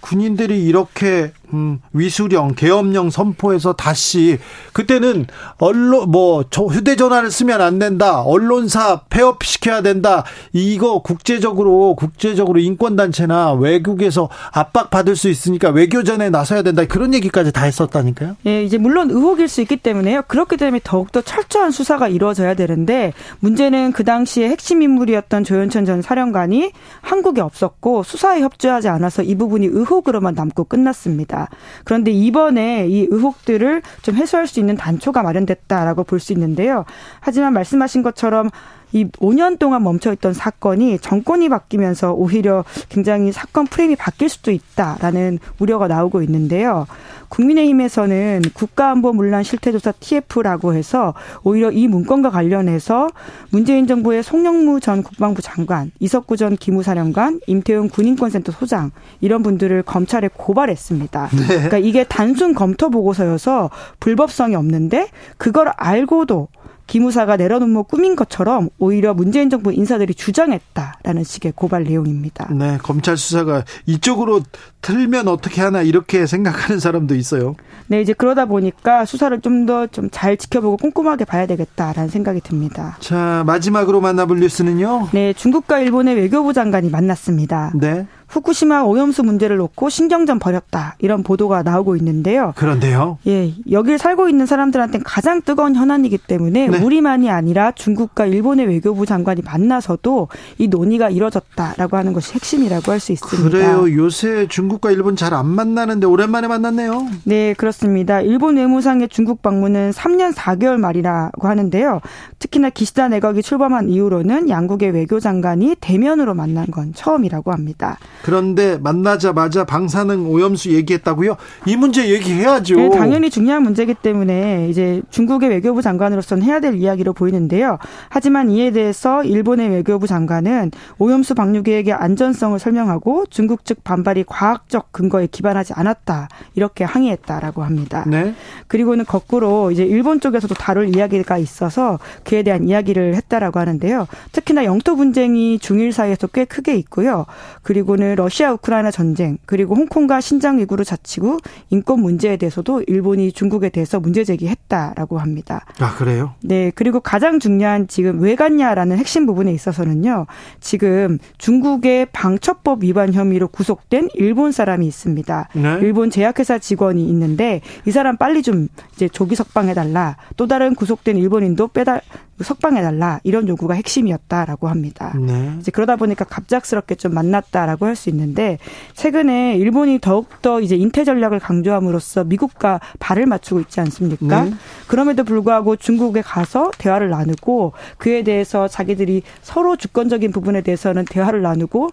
군인들이 0.00 0.64
이렇게 0.64 1.32
음, 1.52 1.80
위수령, 1.92 2.54
계엄령 2.54 3.10
선포해서 3.10 3.72
다시 3.72 4.38
그때는 4.72 5.26
언론 5.58 6.10
뭐 6.10 6.44
휴대전화를 6.52 7.30
쓰면 7.30 7.60
안 7.60 7.78
된다, 7.78 8.22
언론사 8.22 9.02
폐업 9.10 9.42
시켜야 9.44 9.82
된다. 9.82 10.24
이거 10.52 11.00
국제적으로 11.02 11.94
국제적으로 11.94 12.58
인권 12.58 12.96
단체나 12.96 13.54
외국에서 13.54 14.28
압박 14.52 14.90
받을 14.90 15.16
수 15.16 15.28
있으니까 15.28 15.70
외교전에 15.70 16.30
나서야 16.30 16.62
된다. 16.62 16.84
그런 16.84 17.14
얘기까지 17.14 17.52
다 17.52 17.64
했었다니까요. 17.64 18.36
예, 18.46 18.62
이제 18.64 18.78
물론 18.78 19.10
의혹일 19.10 19.48
수 19.48 19.60
있기 19.62 19.76
때문에요. 19.76 20.22
그렇기 20.26 20.56
때문에 20.56 20.80
더욱더 20.84 21.20
철저한 21.20 21.70
수사가 21.70 22.08
이루어져야 22.08 22.54
되는데 22.54 23.12
문제는 23.40 23.92
그 23.92 24.04
당시에 24.04 24.48
핵심 24.48 24.82
인물이었던 24.82 25.44
조현천 25.44 25.84
전 25.84 26.02
사령관이 26.02 26.72
한국에 27.00 27.40
없었고 27.40 28.02
수사에 28.02 28.40
협조하지 28.40 28.88
않아서 28.88 29.22
이 29.22 29.34
부분이 29.34 29.66
의혹으로만 29.66 30.34
남고 30.34 30.64
끝났습니다. 30.64 31.37
그런데 31.84 32.10
이번에 32.10 32.86
이 32.88 33.06
의혹들을 33.10 33.82
좀 34.02 34.16
해소할 34.16 34.46
수 34.46 34.60
있는 34.60 34.76
단초가 34.76 35.22
마련됐다라고 35.22 36.04
볼 36.04 36.18
수 36.18 36.32
있는데요. 36.32 36.84
하지만 37.20 37.52
말씀하신 37.52 38.02
것처럼 38.02 38.50
이 38.92 39.04
5년 39.04 39.58
동안 39.58 39.82
멈춰있던 39.82 40.32
사건이 40.32 40.98
정권이 40.98 41.48
바뀌면서 41.48 42.12
오히려 42.12 42.64
굉장히 42.88 43.32
사건 43.32 43.66
프레임이 43.66 43.96
바뀔 43.96 44.28
수도 44.28 44.50
있다라는 44.50 45.38
우려가 45.58 45.88
나오고 45.88 46.22
있는데요. 46.22 46.86
국민의힘에서는 47.28 48.42
국가안보문란 48.54 49.42
실태조사 49.42 49.92
TF라고 49.92 50.74
해서 50.74 51.14
오히려 51.42 51.70
이 51.70 51.86
문건과 51.86 52.30
관련해서 52.30 53.08
문재인 53.50 53.86
정부의 53.86 54.22
송영무 54.22 54.80
전 54.80 55.02
국방부 55.02 55.42
장관, 55.42 55.90
이석구 56.00 56.36
전 56.36 56.56
기무사령관, 56.56 57.40
임태훈 57.46 57.90
군인권센터 57.90 58.52
소장 58.52 58.90
이런 59.20 59.42
분들을 59.42 59.82
검찰에 59.82 60.30
고발했습니다. 60.32 61.28
네. 61.32 61.46
그러니까 61.46 61.78
이게 61.78 62.04
단순 62.04 62.54
검토 62.54 62.90
보고서여서 62.90 63.70
불법성이 64.00 64.54
없는데 64.54 65.08
그걸 65.36 65.68
알고도 65.76 66.48
기무사가 66.88 67.36
내려놓은 67.36 67.84
꾸민 67.84 68.16
것처럼 68.16 68.70
오히려 68.78 69.14
문재인 69.14 69.48
정부 69.50 69.72
인사들이 69.72 70.14
주장했다라는 70.14 71.22
식의 71.22 71.52
고발 71.54 71.84
내용입니다. 71.84 72.48
네, 72.52 72.78
검찰 72.82 73.16
수사가 73.16 73.64
이쪽으로 73.86 74.40
틀면 74.80 75.28
어떻게 75.28 75.60
하나 75.62 75.82
이렇게 75.82 76.26
생각하는 76.26 76.80
사람도 76.80 77.14
있어요. 77.14 77.54
네, 77.86 78.00
이제 78.00 78.12
그러다 78.12 78.46
보니까 78.46 79.04
수사를 79.04 79.38
좀 79.40 79.66
더 79.66 79.86
좀 79.92 80.08
잘 80.10 80.36
지켜보고 80.36 80.78
꼼꼼하게 80.78 81.24
봐야 81.26 81.46
되겠다라는 81.46 82.08
생각이 82.08 82.40
듭니다. 82.40 82.96
자, 83.00 83.42
마지막으로 83.46 84.00
만나볼 84.00 84.40
뉴스는요. 84.40 85.08
네, 85.12 85.32
중국과 85.34 85.80
일본의 85.80 86.16
외교부 86.16 86.52
장관이 86.54 86.88
만났습니다. 86.90 87.72
네. 87.74 88.06
후쿠시마 88.28 88.82
오염수 88.82 89.22
문제를 89.24 89.56
놓고 89.56 89.88
신경전 89.88 90.38
벌였다 90.38 90.96
이런 90.98 91.22
보도가 91.22 91.62
나오고 91.62 91.96
있는데요. 91.96 92.52
그런데요. 92.56 93.18
예, 93.26 93.52
여길 93.70 93.98
살고 93.98 94.28
있는 94.28 94.46
사람들한테는 94.46 95.04
가장 95.04 95.42
뜨거운 95.42 95.74
현안이기 95.74 96.18
때문에 96.18 96.68
네. 96.68 96.78
우리만이 96.78 97.30
아니라 97.30 97.72
중국과 97.72 98.26
일본의 98.26 98.66
외교부 98.66 99.06
장관이 99.06 99.42
만나서도 99.44 100.28
이 100.58 100.68
논의가 100.68 101.08
이뤄졌다라고 101.10 101.96
하는 101.96 102.12
것이 102.12 102.34
핵심이라고 102.34 102.92
할 102.92 102.98
수 102.98 103.12
있습니다. 103.12 103.48
그래요. 103.48 103.86
요새 103.96 104.46
중국과 104.48 104.90
일본 104.90 105.14
잘 105.16 105.28
안 105.32 105.46
만나는데 105.46 106.06
오랜만에 106.06 106.48
만났네요. 106.48 107.06
네, 107.24 107.54
그렇습니다. 107.54 108.20
일본 108.20 108.56
외무상의 108.56 109.08
중국 109.08 109.40
방문은 109.42 109.90
3년 109.90 110.34
4개월 110.34 110.78
말이라고 110.78 111.46
하는데요. 111.46 112.00
특히나 112.40 112.70
기시다 112.70 113.08
내각이 113.08 113.42
출범한 113.42 113.88
이후로는 113.88 114.48
양국의 114.48 114.90
외교 114.90 115.20
장관이 115.20 115.76
대면으로 115.80 116.34
만난 116.34 116.66
건 116.66 116.92
처음이라고 116.94 117.52
합니다. 117.52 117.98
그런데 118.22 118.78
만나자마자 118.78 119.64
방사능 119.64 120.30
오염수 120.30 120.72
얘기했다고요? 120.72 121.36
이 121.66 121.76
문제 121.76 122.08
얘기해야죠. 122.08 122.76
네, 122.76 122.90
당연히 122.90 123.30
중요한 123.30 123.62
문제이기 123.62 123.94
때문에 123.94 124.68
이제 124.68 125.02
중국의 125.10 125.50
외교부 125.50 125.82
장관으로서는 125.82 126.42
해야 126.42 126.60
될 126.60 126.74
이야기로 126.74 127.12
보이는데요. 127.12 127.78
하지만 128.08 128.50
이에 128.50 128.70
대해서 128.70 129.22
일본의 129.24 129.70
외교부 129.70 130.06
장관은 130.06 130.70
오염수 130.98 131.34
방류 131.34 131.62
계획의 131.62 131.94
안전성을 131.94 132.58
설명하고 132.58 133.26
중국 133.30 133.64
측 133.64 133.84
반발이 133.84 134.24
과학적 134.26 134.92
근거에 134.92 135.26
기반하지 135.26 135.72
않았다 135.74 136.28
이렇게 136.54 136.84
항의했다라고 136.84 137.62
합니다. 137.62 138.04
네. 138.06 138.34
그리고는 138.66 139.04
거꾸로 139.04 139.70
이제 139.70 139.84
일본 139.84 140.20
쪽에서도 140.20 140.54
다룰 140.54 140.94
이야기가 140.94 141.38
있어서 141.38 141.98
그에 142.24 142.42
대한 142.42 142.68
이야기를 142.68 143.14
했다라고 143.14 143.58
하는데요. 143.58 144.06
특히나 144.32 144.64
영토 144.64 144.96
분쟁이 144.96 145.58
중일 145.58 145.92
사이에서 145.92 146.26
꽤 146.28 146.44
크게 146.44 146.74
있고요. 146.76 147.26
그리고는 147.62 148.07
러시아 148.16 148.52
우크라이나 148.52 148.90
전쟁 148.90 149.38
그리고 149.46 149.74
홍콩과 149.74 150.20
신장 150.20 150.58
위구르 150.58 150.84
자치구 150.84 151.38
인권 151.70 152.00
문제에 152.00 152.36
대해서도 152.36 152.82
일본이 152.86 153.32
중국에 153.32 153.68
대해서 153.68 154.00
문제 154.00 154.24
제기했다라고 154.24 155.18
합니다. 155.18 155.64
아 155.80 155.94
그래요? 155.94 156.34
네 156.42 156.70
그리고 156.74 157.00
가장 157.00 157.38
중요한 157.38 157.88
지금 157.88 158.20
왜 158.20 158.34
갔냐라는 158.34 158.98
핵심 158.98 159.26
부분에 159.26 159.52
있어서는요. 159.52 160.26
지금 160.60 161.18
중국의 161.38 162.06
방첩법 162.12 162.84
위반 162.84 163.12
혐의로 163.12 163.48
구속된 163.48 164.08
일본 164.14 164.52
사람이 164.52 164.86
있습니다. 164.86 165.48
네? 165.54 165.78
일본 165.80 166.10
제약회사 166.10 166.58
직원이 166.58 167.08
있는데 167.08 167.60
이 167.86 167.90
사람 167.90 168.16
빨리 168.16 168.42
좀 168.42 168.68
이제 168.94 169.08
조기 169.08 169.34
석방해 169.34 169.74
달라. 169.74 170.16
또 170.36 170.46
다른 170.46 170.74
구속된 170.74 171.16
일본인도 171.16 171.68
빼달 171.68 172.00
석방해달라 172.42 173.20
이런 173.24 173.48
요구가 173.48 173.74
핵심이었다라고 173.74 174.68
합니다. 174.68 175.14
네. 175.18 175.52
이제 175.60 175.70
그러다 175.70 175.96
보니까 175.96 176.24
갑작스럽게 176.24 176.94
좀 176.94 177.12
만났다라고 177.14 177.86
할 177.86 177.98
수 177.98 178.08
있는데 178.10 178.58
최근에 178.94 179.56
일본이 179.56 179.98
더욱더 180.00 180.60
이제 180.60 180.76
인태 180.76 181.04
전략을 181.04 181.40
강조함으로써 181.40 182.24
미국과 182.24 182.80
발을 183.00 183.26
맞추고 183.26 183.60
있지 183.62 183.80
않습니까? 183.80 184.44
네. 184.44 184.52
그럼에도 184.86 185.24
불구하고 185.24 185.76
중국에 185.76 186.22
가서 186.22 186.70
대화를 186.78 187.10
나누고 187.10 187.72
그에 187.98 188.22
대해서 188.22 188.68
자기들이 188.68 189.22
서로 189.42 189.76
주권적인 189.76 190.30
부분에 190.30 190.60
대해서는 190.62 191.04
대화를 191.06 191.42
나누고 191.42 191.90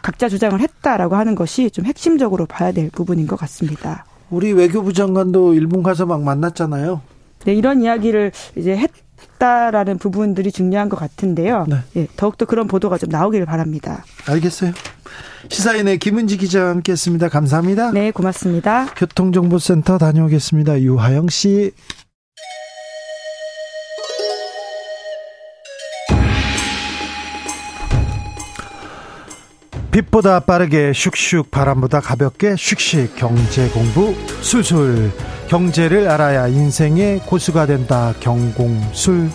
각자 0.00 0.28
주장을 0.28 0.58
했다라고 0.58 1.16
하는 1.16 1.34
것이 1.34 1.70
좀 1.70 1.84
핵심적으로 1.84 2.46
봐야 2.46 2.72
될 2.72 2.90
부분인 2.90 3.26
것 3.26 3.36
같습니다. 3.36 4.06
우리 4.30 4.52
외교부 4.52 4.92
장관도 4.94 5.54
일본 5.54 5.82
가서 5.82 6.06
막 6.06 6.22
만났잖아요. 6.22 7.02
네, 7.44 7.54
이런 7.54 7.82
이야기를 7.82 8.32
이제 8.56 8.76
했 8.76 8.90
있다라는 9.42 9.98
부분들이 9.98 10.52
중요한 10.52 10.88
것 10.88 10.96
같은데요. 10.96 11.66
네. 11.68 11.76
예, 11.96 12.06
더욱더 12.16 12.46
그런 12.46 12.68
보도가 12.68 12.96
좀 12.98 13.08
나오기를 13.10 13.44
바랍니다. 13.44 14.04
알겠어요. 14.28 14.72
시사인의 15.48 15.98
김은지 15.98 16.36
기자와 16.36 16.70
함께했습니다. 16.70 17.28
감사합니다. 17.28 17.90
네, 17.90 18.12
고맙습니다. 18.12 18.86
교통정보센터 18.96 19.98
다녀오겠습니다. 19.98 20.80
유하영 20.80 21.28
씨. 21.28 21.72
빛보다 29.92 30.40
빠르게 30.40 30.92
슉슉 30.92 31.50
바람보다 31.50 32.00
가볍게 32.00 32.54
슉슉 32.54 33.14
경제 33.14 33.68
공부 33.68 34.14
술술 34.40 35.12
경제를 35.48 36.08
알아야 36.08 36.48
인생의 36.48 37.20
고수가 37.26 37.66
된다 37.66 38.14
경공술 38.18 39.28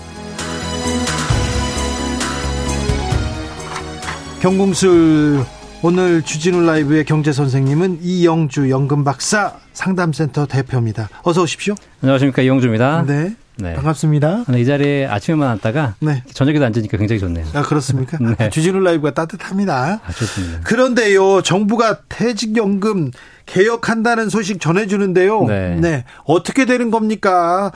경공술 4.42 5.46
오늘 5.84 6.24
주진우 6.24 6.66
라이브의 6.66 7.06
경제 7.06 7.32
선생님은 7.32 8.00
이영주 8.02 8.72
연금 8.72 9.04
박사 9.04 9.54
상담센터 9.74 10.48
대표입니다. 10.48 11.08
어서 11.22 11.44
오십시오. 11.44 11.76
안녕하십니까 12.02 12.42
이영주입니다. 12.42 13.04
네. 13.06 13.36
네. 13.60 13.74
반갑습니다. 13.74 14.46
이 14.56 14.66
자리에 14.66 15.08
아침에만 15.08 15.48
왔다가 15.50 15.96
네. 16.00 16.24
저녁에도 16.34 16.66
앉으니까 16.66 16.98
굉장히 16.98 17.20
좋네요. 17.20 17.46
아, 17.54 17.64
그렇습니까? 17.64 18.18
네. 18.38 18.50
주진우 18.50 18.80
라이브가 18.80 19.14
따뜻합니다. 19.14 20.02
아, 20.06 20.12
좋습니다. 20.12 20.60
그런데요, 20.64 21.42
정부가 21.42 22.00
퇴직연금 22.08 23.12
개혁한다는 23.46 24.30
소식 24.30 24.60
전해주는데요. 24.60 25.46
네. 25.46 25.76
네. 25.80 26.06
어떻게 26.26 26.66
되는 26.66 26.92
겁니까? 26.92 27.72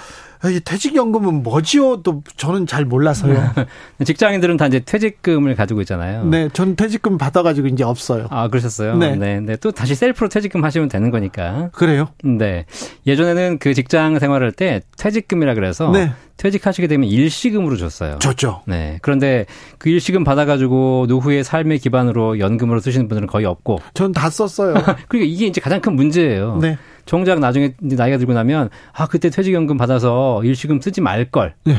퇴직연금은 0.63 1.43
뭐지요? 1.43 2.01
또 2.03 2.23
저는 2.37 2.65
잘 2.67 2.85
몰라서요. 2.85 3.51
직장인들은 4.03 4.57
다 4.57 4.67
이제 4.67 4.79
퇴직금을 4.79 5.55
가지고 5.55 5.81
있잖아요. 5.81 6.25
네, 6.25 6.49
저는 6.51 6.75
퇴직금 6.75 7.17
받아가지고 7.17 7.67
이제 7.67 7.83
없어요. 7.83 8.27
아, 8.31 8.47
그러셨어요? 8.47 8.97
네. 8.97 9.15
네, 9.15 9.39
네. 9.39 9.55
또 9.57 9.71
다시 9.71 9.93
셀프로 9.95 10.29
퇴직금 10.29 10.63
하시면 10.63 10.89
되는 10.89 11.11
거니까. 11.11 11.69
그래요? 11.73 12.07
네. 12.23 12.65
예전에는 13.05 13.59
그 13.59 13.73
직장 13.73 14.17
생활할 14.19 14.51
때 14.51 14.81
퇴직금이라 14.97 15.53
그래서 15.53 15.91
네. 15.91 16.11
퇴직하시게 16.37 16.87
되면 16.87 17.07
일시금으로 17.07 17.77
줬어요. 17.77 18.17
줬죠. 18.17 18.63
네. 18.65 18.97
그런데 19.03 19.45
그 19.77 19.89
일시금 19.89 20.23
받아가지고 20.23 21.05
노후의 21.07 21.43
삶의 21.43 21.77
기반으로 21.79 22.39
연금으로 22.39 22.79
쓰시는 22.79 23.07
분들은 23.07 23.27
거의 23.27 23.45
없고. 23.45 23.79
전 23.93 24.11
다 24.11 24.29
썼어요. 24.29 24.73
그러니까 25.07 25.17
이게 25.31 25.45
이제 25.45 25.61
가장 25.61 25.79
큰 25.81 25.95
문제예요. 25.95 26.57
네. 26.61 26.77
정작 27.05 27.39
나중에 27.39 27.73
나이가 27.79 28.17
들고 28.17 28.33
나면 28.33 28.69
아 28.93 29.07
그때 29.07 29.29
퇴직연금 29.29 29.77
받아서 29.77 30.41
일시금 30.43 30.81
쓰지 30.81 31.01
말 31.01 31.21
걸. 31.31 31.53
네. 31.65 31.77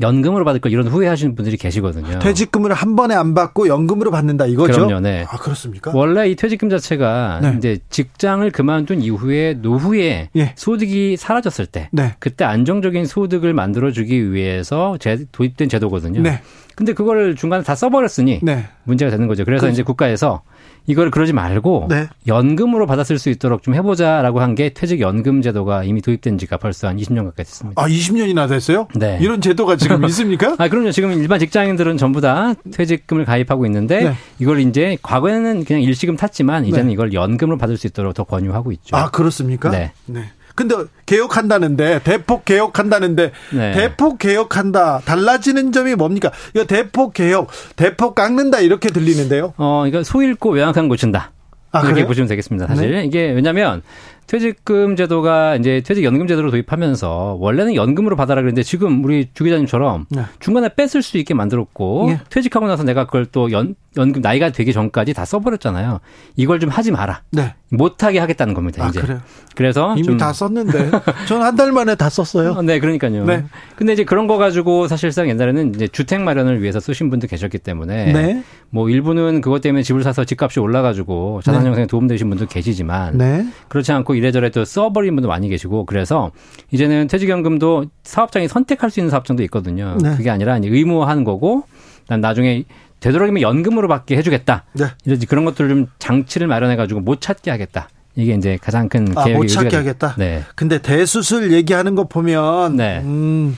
연금으로 0.00 0.44
받을 0.44 0.60
걸 0.60 0.72
이런 0.72 0.86
후회하시는 0.88 1.34
분들이 1.34 1.56
계시거든요. 1.56 2.18
퇴직금을 2.18 2.72
한 2.72 2.96
번에 2.96 3.14
안 3.14 3.34
받고 3.34 3.68
연금으로 3.68 4.10
받는다 4.10 4.46
이거죠? 4.46 4.86
그럼요. 4.86 5.00
네. 5.00 5.24
아 5.28 5.36
그렇습니까? 5.36 5.92
원래 5.94 6.28
이 6.28 6.36
퇴직금 6.36 6.68
자체가 6.68 7.40
네. 7.42 7.54
이제 7.56 7.78
직장을 7.90 8.48
그만둔 8.50 9.02
이후에 9.02 9.54
노후에 9.54 10.30
예. 10.36 10.52
소득이 10.56 11.16
사라졌을 11.16 11.66
때 11.66 11.88
네. 11.92 12.14
그때 12.18 12.44
안정적인 12.44 13.06
소득을 13.06 13.54
만들어 13.54 13.90
주기 13.90 14.32
위해서 14.32 14.96
제, 14.98 15.24
도입된 15.32 15.68
제도거든요. 15.68 16.20
네. 16.20 16.42
근데 16.74 16.92
그거를 16.92 17.36
중간에 17.36 17.62
다 17.62 17.74
써버렸으니 17.74 18.40
네. 18.42 18.66
문제가 18.84 19.10
되는 19.10 19.26
거죠. 19.26 19.44
그래서 19.44 19.66
그... 19.66 19.72
이제 19.72 19.82
국가에서 19.82 20.42
이걸 20.86 21.10
그러지 21.10 21.32
말고 21.32 21.86
네. 21.88 22.08
연금으로 22.26 22.86
받았을 22.86 23.18
수 23.18 23.28
있도록 23.30 23.62
좀 23.62 23.74
해보자라고 23.74 24.40
한 24.40 24.56
게 24.56 24.70
퇴직연금 24.70 25.42
제도가 25.42 25.84
이미 25.84 26.00
도입된 26.00 26.38
지가 26.38 26.56
벌써 26.56 26.88
한 26.88 26.96
20년 26.96 27.24
가까이 27.24 27.44
됐습니다. 27.44 27.82
아, 27.82 27.86
20년이나 27.88 28.48
됐어요? 28.48 28.88
네. 28.94 29.18
이런 29.20 29.40
제도가 29.42 29.76
지금 29.76 30.02
있습니까? 30.06 30.54
아, 30.58 30.68
그럼요. 30.68 30.92
지금 30.92 31.12
일반 31.12 31.38
직장인들은 31.40 31.98
전부 31.98 32.20
다 32.22 32.54
퇴직금을 32.72 33.24
가입하고 33.26 33.66
있는데 33.66 34.04
네. 34.04 34.14
이걸 34.38 34.60
이제 34.60 34.96
과거에는 35.02 35.64
그냥 35.64 35.82
일시금 35.82 36.16
탔지만 36.16 36.64
이제는 36.64 36.86
네. 36.86 36.92
이걸 36.94 37.12
연금으로 37.12 37.58
받을 37.58 37.76
수 37.76 37.86
있도록 37.86 38.14
더 38.14 38.24
권유하고 38.24 38.72
있죠. 38.72 38.96
아, 38.96 39.10
그렇습니까? 39.10 39.68
네. 39.70 39.92
네. 40.06 40.22
근데 40.56 40.74
개혁한다는데 41.04 42.00
대폭 42.02 42.44
개혁한다는데 42.44 43.30
네. 43.52 43.72
대폭 43.72 44.18
개혁한다 44.18 45.02
달라지는 45.04 45.70
점이 45.70 45.94
뭡니까? 45.94 46.32
이거 46.54 46.64
대폭 46.64 47.12
개혁, 47.12 47.48
대폭 47.76 48.14
깎는다 48.14 48.60
이렇게 48.60 48.88
들리는데요. 48.88 49.52
어, 49.58 49.84
이거 49.86 50.02
소 50.02 50.22
잃고 50.22 50.52
명확한 50.52 50.88
고친다. 50.88 51.32
아, 51.72 51.80
이렇게 51.80 51.94
그래요? 51.94 52.06
보시면 52.06 52.28
되겠습니다. 52.28 52.66
사실 52.68 52.90
네? 52.90 53.04
이게 53.04 53.30
왜냐하면 53.32 53.82
퇴직금 54.26 54.96
제도가 54.96 55.56
이제 55.56 55.80
퇴직연금 55.84 56.26
제도를 56.26 56.50
도입하면서 56.50 57.38
원래는 57.40 57.74
연금으로 57.74 58.16
받아라 58.16 58.42
그랬는데 58.42 58.62
지금 58.62 59.04
우리 59.04 59.28
주 59.32 59.44
기자님처럼 59.44 60.06
네. 60.10 60.22
중간에 60.40 60.68
뺐을 60.74 61.02
수 61.02 61.18
있게 61.18 61.34
만들었고 61.34 62.06
네. 62.08 62.20
퇴직하고 62.30 62.66
나서 62.66 62.82
내가 62.82 63.06
그걸 63.06 63.26
또 63.26 63.50
연, 63.52 63.74
연금 63.96 64.22
나이가 64.22 64.50
되기 64.50 64.72
전까지 64.72 65.14
다 65.14 65.24
써버렸잖아요. 65.24 66.00
이걸 66.36 66.60
좀 66.60 66.70
하지 66.70 66.90
마라. 66.90 67.22
네. 67.30 67.54
못하게 67.70 68.18
하겠다는 68.20 68.54
겁니다. 68.54 68.84
아, 68.84 68.88
이제. 68.88 69.00
그래요? 69.00 69.20
그래서 69.54 69.96
이미 69.96 70.16
다 70.16 70.32
썼는데 70.32 70.90
저는 71.26 71.44
한달 71.44 71.72
만에 71.72 71.94
다 71.94 72.08
썼어요. 72.08 72.52
어, 72.52 72.62
네, 72.62 72.78
그러니까요. 72.78 73.24
네. 73.24 73.44
근데 73.74 73.92
이제 73.92 74.04
그런 74.04 74.26
거 74.26 74.36
가지고 74.36 74.86
사실상 74.86 75.28
옛날에는 75.28 75.74
이제 75.74 75.88
주택 75.88 76.20
마련을 76.20 76.62
위해서 76.62 76.78
쓰신 76.78 77.10
분도 77.10 77.26
계셨기 77.26 77.58
때문에 77.58 78.12
네. 78.12 78.42
뭐 78.70 78.88
일부는 78.88 79.40
그것 79.40 79.60
때문에 79.60 79.82
집을 79.82 80.02
사서 80.02 80.24
집값이 80.24 80.60
올라가지고 80.60 81.40
자산 81.42 81.62
네. 81.62 81.68
형성에 81.68 81.86
도움되신 81.86 82.28
분도 82.28 82.46
계시지만 82.46 83.18
네. 83.18 83.46
그렇지 83.68 83.92
않고 83.92 84.15
이래저래 84.16 84.50
또 84.50 84.64
써버린 84.64 85.14
분도 85.14 85.28
많이 85.28 85.48
계시고 85.48 85.86
그래서 85.86 86.32
이제는 86.70 87.06
퇴직연금도 87.06 87.86
사업장이 88.02 88.48
선택할 88.48 88.90
수 88.90 89.00
있는 89.00 89.10
사업장도 89.10 89.42
있거든요. 89.44 89.96
네. 90.02 90.16
그게 90.16 90.30
아니라 90.30 90.58
의무화하는 90.62 91.24
거고 91.24 91.64
난 92.08 92.20
나중에 92.20 92.64
되도록이면 93.00 93.42
연금으로 93.42 93.88
받게 93.88 94.16
해주겠다. 94.16 94.64
네. 94.72 94.86
이런 95.04 95.20
그런 95.28 95.44
것들을 95.44 95.68
좀 95.68 95.86
장치를 95.98 96.46
마련해가지고 96.46 97.00
못 97.00 97.20
찾게 97.20 97.50
하겠다. 97.50 97.88
이게 98.14 98.34
이제 98.34 98.58
가장 98.60 98.88
큰 98.88 99.04
계획이 99.04 99.34
아, 99.34 99.36
못 99.36 99.46
찾게 99.46 99.76
하겠다. 99.76 100.14
네. 100.16 100.42
근데 100.54 100.78
대수술 100.78 101.52
얘기하는 101.52 101.94
거 101.94 102.04
보면 102.04 102.76
네. 102.76 103.00
음, 103.04 103.56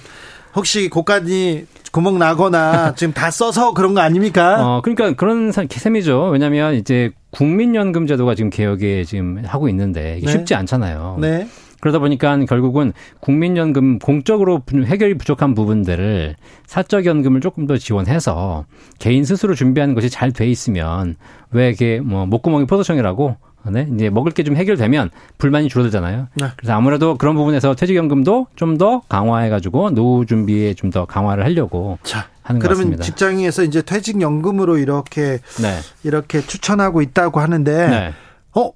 혹시 0.54 0.88
고간이 0.88 1.66
구멍 1.92 2.18
나거나 2.18 2.94
지금 2.94 3.12
다 3.12 3.30
써서 3.30 3.72
그런 3.72 3.94
거 3.94 4.00
아닙니까? 4.00 4.56
어, 4.76 4.80
그러니까 4.82 5.12
그런 5.12 5.52
셈이죠. 5.52 6.28
왜냐하면 6.30 6.74
이제 6.74 7.10
국민연금 7.30 8.06
제도가 8.06 8.34
지금 8.34 8.50
개혁에 8.50 9.04
지금 9.04 9.42
하고 9.46 9.68
있는데 9.68 10.16
이게 10.18 10.26
네. 10.26 10.32
쉽지 10.32 10.54
않잖아요. 10.54 11.18
네. 11.20 11.48
그러다 11.80 12.00
보니까 12.00 12.36
결국은 12.46 12.92
국민연금 13.20 14.00
공적으로 14.00 14.62
해결이 14.74 15.14
부족한 15.16 15.54
부분들을 15.54 16.34
사적연금을 16.66 17.40
조금 17.40 17.66
더 17.68 17.76
지원해서 17.76 18.64
개인 18.98 19.24
스스로 19.24 19.54
준비하는 19.54 19.94
것이 19.94 20.10
잘 20.10 20.32
돼 20.32 20.48
있으면 20.48 21.14
왜 21.52 21.70
이게 21.70 22.00
뭐 22.00 22.26
목구멍이 22.26 22.66
포도청이라고 22.66 23.36
네? 23.64 23.86
이제 23.94 24.08
먹을 24.10 24.32
게 24.32 24.42
좀 24.42 24.56
해결되면 24.56 25.10
불만이 25.36 25.68
줄어들잖아요. 25.68 26.28
네. 26.34 26.46
그래서 26.56 26.72
아무래도 26.74 27.16
그런 27.18 27.34
부분에서 27.36 27.74
퇴직연금도 27.74 28.46
좀 28.56 28.78
더 28.78 29.02
강화해가지고 29.08 29.90
노후 29.90 30.24
준비에 30.26 30.74
좀 30.74 30.90
더 30.90 31.04
강화를 31.04 31.44
하려고 31.44 31.98
자, 32.02 32.26
하는 32.42 32.60
것 32.60 32.68
같습니다. 32.68 32.96
그러면 32.96 33.00
직장에서 33.02 33.64
이제 33.64 33.82
퇴직연금으로 33.82 34.78
이렇게 34.78 35.38
네. 35.60 35.78
이렇게 36.04 36.40
추천하고 36.40 37.02
있다고 37.02 37.40
하는데, 37.40 37.88
네. 37.88 38.12
어 38.54 38.70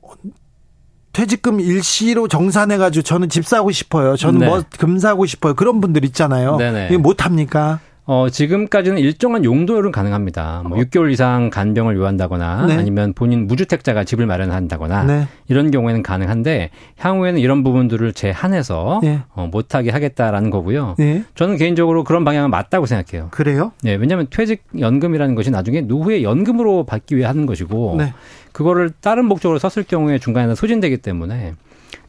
퇴직금 1.12 1.60
일시로 1.60 2.26
정산해가지고 2.28 3.02
저는 3.02 3.28
집 3.28 3.46
사고 3.46 3.70
싶어요. 3.70 4.16
저는 4.16 4.40
네. 4.40 4.46
뭐금 4.46 4.98
사고 4.98 5.26
싶어요. 5.26 5.54
그런 5.54 5.80
분들 5.80 6.04
있잖아요. 6.06 6.56
네네. 6.56 6.96
못 6.98 7.24
합니까? 7.24 7.80
어, 8.04 8.28
지금까지는 8.28 8.98
일정한 8.98 9.44
용도율은 9.44 9.92
가능합니다. 9.92 10.62
뭐 10.66 10.76
6개월 10.78 11.06
어. 11.06 11.08
이상 11.10 11.50
간병을 11.50 11.96
요한다거나 11.96 12.66
네. 12.66 12.76
아니면 12.76 13.12
본인 13.12 13.46
무주택자가 13.46 14.02
집을 14.02 14.26
마련한다거나 14.26 15.04
네. 15.04 15.28
이런 15.48 15.70
경우에는 15.70 16.02
가능한데 16.02 16.70
향후에는 16.96 17.38
이런 17.38 17.62
부분들을 17.62 18.12
제한해서 18.12 19.00
네. 19.04 19.20
어, 19.34 19.48
못하게 19.52 19.90
하겠다라는 19.90 20.50
거고요. 20.50 20.96
네. 20.98 21.22
저는 21.36 21.56
개인적으로 21.56 22.02
그런 22.02 22.24
방향은 22.24 22.50
맞다고 22.50 22.86
생각해요. 22.86 23.28
그래요? 23.30 23.70
네, 23.82 23.94
왜냐하면 23.94 24.26
퇴직연금이라는 24.30 25.36
것이 25.36 25.52
나중에 25.52 25.82
노후에 25.82 26.24
연금으로 26.24 26.84
받기 26.84 27.16
위해 27.16 27.26
하는 27.26 27.46
것이고 27.46 27.94
네. 27.98 28.12
그거를 28.50 28.90
다른 29.00 29.26
목적으로 29.26 29.60
썼을 29.60 29.86
경우에 29.86 30.18
중간에 30.18 30.56
소진되기 30.56 30.98
때문에 30.98 31.54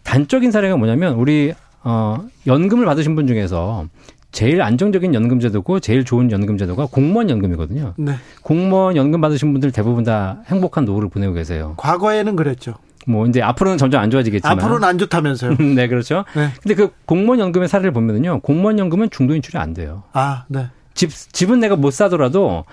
단적인 0.01 0.49
사례가 0.49 0.75
뭐냐면 0.75 1.13
우리 1.13 1.53
어, 1.83 2.17
연금을 2.47 2.85
받으신 2.85 3.15
분 3.15 3.27
중에서 3.27 3.85
제일 4.33 4.61
안정적인 4.61 5.13
연금 5.13 5.39
제도고 5.39 5.79
제일 5.79 6.03
좋은 6.03 6.31
연금 6.31 6.57
제도가 6.57 6.87
공무원 6.91 7.29
연금이거든요. 7.29 7.93
네. 7.97 8.13
공무원 8.41 8.95
연금 8.97 9.21
받으신 9.21 9.53
분들 9.53 9.71
대부분 9.71 10.03
다 10.03 10.39
행복한 10.47 10.85
노후를 10.85 11.07
보내고 11.07 11.33
계세요. 11.33 11.75
과거에는 11.77 12.35
그랬죠. 12.35 12.73
뭐 13.05 13.27
이제 13.27 13.41
앞으로는 13.41 13.77
점점 13.77 14.01
안 14.01 14.09
좋아지겠지만 14.09 14.57
앞으로는 14.57 14.87
안 14.87 14.97
좋다면서요. 14.97 15.57
네, 15.75 15.87
그렇죠. 15.87 16.25
네. 16.35 16.49
근데 16.61 16.73
그 16.73 16.91
공무원 17.05 17.39
연금의 17.39 17.67
사례를 17.69 17.91
보면은요. 17.91 18.39
공무원 18.41 18.79
연금은 18.79 19.09
중도 19.11 19.35
인출이 19.35 19.57
안 19.59 19.73
돼요. 19.73 20.03
아, 20.13 20.45
네. 20.47 20.67
집 20.95 21.09
집은 21.11 21.59
내가 21.59 21.75
못 21.75 21.91
사더라도 21.91 22.65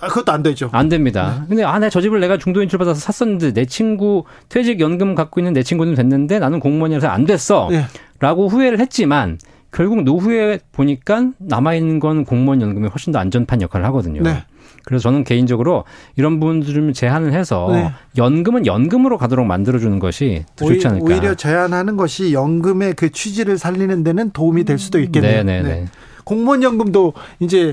아, 0.00 0.08
그것도 0.08 0.32
안 0.32 0.42
되죠. 0.42 0.68
안 0.72 0.88
됩니다. 0.90 1.38
네. 1.42 1.46
근데 1.48 1.64
아, 1.64 1.78
내 1.78 1.88
저 1.88 2.00
집을 2.02 2.20
내가 2.20 2.36
중도 2.36 2.62
인출 2.62 2.78
받아서 2.78 3.00
샀었는데 3.00 3.52
내 3.54 3.64
친구 3.64 4.24
퇴직 4.50 4.80
연금 4.80 5.14
갖고 5.14 5.40
있는 5.40 5.52
내 5.54 5.62
친구는 5.62 5.94
됐는데 5.94 6.38
나는 6.40 6.60
공무원이라서 6.60 7.08
안 7.08 7.24
됐어. 7.24 7.68
네. 7.70 7.84
라고 8.18 8.48
후회를 8.48 8.80
했지만 8.80 9.38
결국 9.72 10.02
노후에 10.02 10.58
보니까 10.72 11.30
남아있는 11.38 12.00
건 12.00 12.24
공무원 12.24 12.60
연금이 12.60 12.88
훨씬 12.88 13.12
더 13.12 13.18
안전판 13.18 13.62
역할을 13.62 13.86
하거든요. 13.86 14.22
네. 14.22 14.44
그래서 14.84 15.02
저는 15.02 15.24
개인적으로 15.24 15.84
이런 16.16 16.40
부분들 16.40 16.72
좀 16.72 16.92
제한을 16.92 17.32
해서 17.32 17.68
네. 17.72 17.90
연금은 18.16 18.66
연금으로 18.66 19.18
가도록 19.18 19.46
만들어주는 19.46 19.98
것이 19.98 20.44
더 20.56 20.66
좋지 20.66 20.86
않을까. 20.88 21.04
오히려 21.04 21.34
제한하는 21.34 21.96
것이 21.96 22.32
연금의 22.32 22.94
그 22.94 23.10
취지를 23.10 23.58
살리는 23.58 24.02
데는 24.02 24.30
도움이 24.30 24.64
될 24.64 24.78
수도 24.78 24.98
있겠네요. 25.00 25.44
네네네. 25.44 25.68
네. 25.68 25.84
공무원 26.24 26.62
연금도 26.62 27.12
이제 27.40 27.70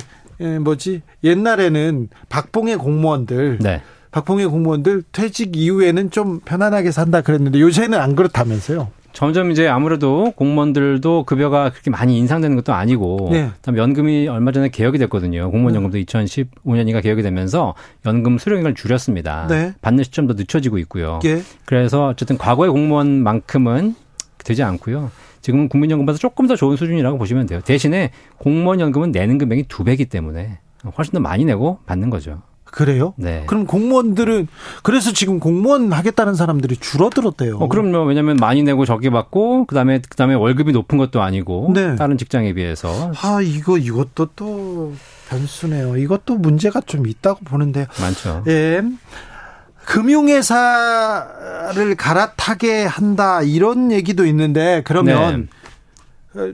뭐지 0.62 1.02
옛날에는 1.24 2.10
박봉의 2.30 2.78
공무원들 2.78 3.60
네. 3.62 3.82
박봉의 4.12 4.48
공무원들 4.48 5.04
퇴직 5.12 5.56
이후에는 5.56 6.12
좀 6.12 6.40
편안하게 6.44 6.92
산다 6.92 7.22
그랬는데 7.22 7.60
요새는 7.60 8.00
안 8.00 8.16
그렇다면서요? 8.16 8.90
점점 9.18 9.50
이제 9.50 9.68
아무래도 9.68 10.32
공무원들도 10.36 11.24
급여가 11.24 11.72
그렇게 11.72 11.90
많이 11.90 12.20
인상되는 12.20 12.56
것도 12.56 12.74
아니고 12.74 13.30
네. 13.32 13.50
그다음 13.56 13.76
연금이 13.80 14.28
얼마 14.28 14.52
전에 14.52 14.70
개혁이 14.70 15.00
됐거든요. 15.00 15.50
공무원 15.50 15.74
네. 15.74 15.78
연금도 15.78 15.98
2015년인가 15.98 17.02
개혁이 17.02 17.24
되면서 17.24 17.74
연금 18.06 18.38
수령액을 18.38 18.76
줄였습니다. 18.76 19.48
네. 19.48 19.74
받는 19.82 20.04
시점도 20.04 20.36
늦춰지고 20.36 20.78
있고요. 20.78 21.20
예. 21.26 21.42
그래서 21.66 22.10
어쨌든 22.10 22.38
과거의 22.38 22.70
공무원만큼은 22.70 23.96
되지 24.44 24.62
않고요. 24.62 25.10
지금은 25.42 25.68
국민연금보다 25.70 26.20
조금 26.20 26.46
더 26.46 26.56
좋은 26.56 26.78
수준이라고 26.78 27.18
보시면 27.18 27.48
돼요. 27.48 27.60
대신에 27.66 28.12
공무원 28.38 28.80
연금은 28.80 29.12
내는 29.12 29.40
금액이 29.40 29.64
두 29.68 29.84
배기 29.84 30.06
때문에 30.06 30.60
훨씬 30.96 31.14
더 31.14 31.20
많이 31.20 31.44
내고 31.44 31.80
받는 31.88 32.12
거죠. 32.12 32.44
그래요? 32.78 33.16
네. 33.18 33.44
그럼 33.48 33.66
공무원들은 33.66 34.48
그래서 34.84 35.12
지금 35.12 35.40
공무원 35.40 35.92
하겠다는 35.92 36.36
사람들이 36.36 36.78
줄어들었대요. 36.78 37.58
어, 37.58 37.68
그럼요. 37.68 38.04
왜냐하면 38.04 38.36
많이 38.36 38.62
내고 38.62 38.86
적게 38.86 39.10
받고 39.10 39.66
그다음에 39.66 40.00
그다음에 40.08 40.36
월급이 40.36 40.74
높은 40.74 41.00
것도 41.00 41.24
아니고 41.24 41.72
네. 41.74 41.96
다른 41.96 42.20
직장에 42.20 42.54
비해서. 42.54 43.12
아 43.24 43.42
이거 43.42 43.80
이것도 43.80 44.28
또 44.36 44.94
변수네요. 45.28 45.98
이것도 45.98 46.36
문제가 46.36 46.80
좀 46.82 47.08
있다고 47.08 47.40
보는데요. 47.46 47.88
많죠. 48.00 48.44
예. 48.46 48.84
금융회사를 49.86 50.46
갈아타게 51.98 52.86
한다 52.86 53.42
이런 53.42 53.92
얘기도 53.92 54.28
있는데 54.28 54.84
그러면 54.86 55.48
네. 56.36 56.54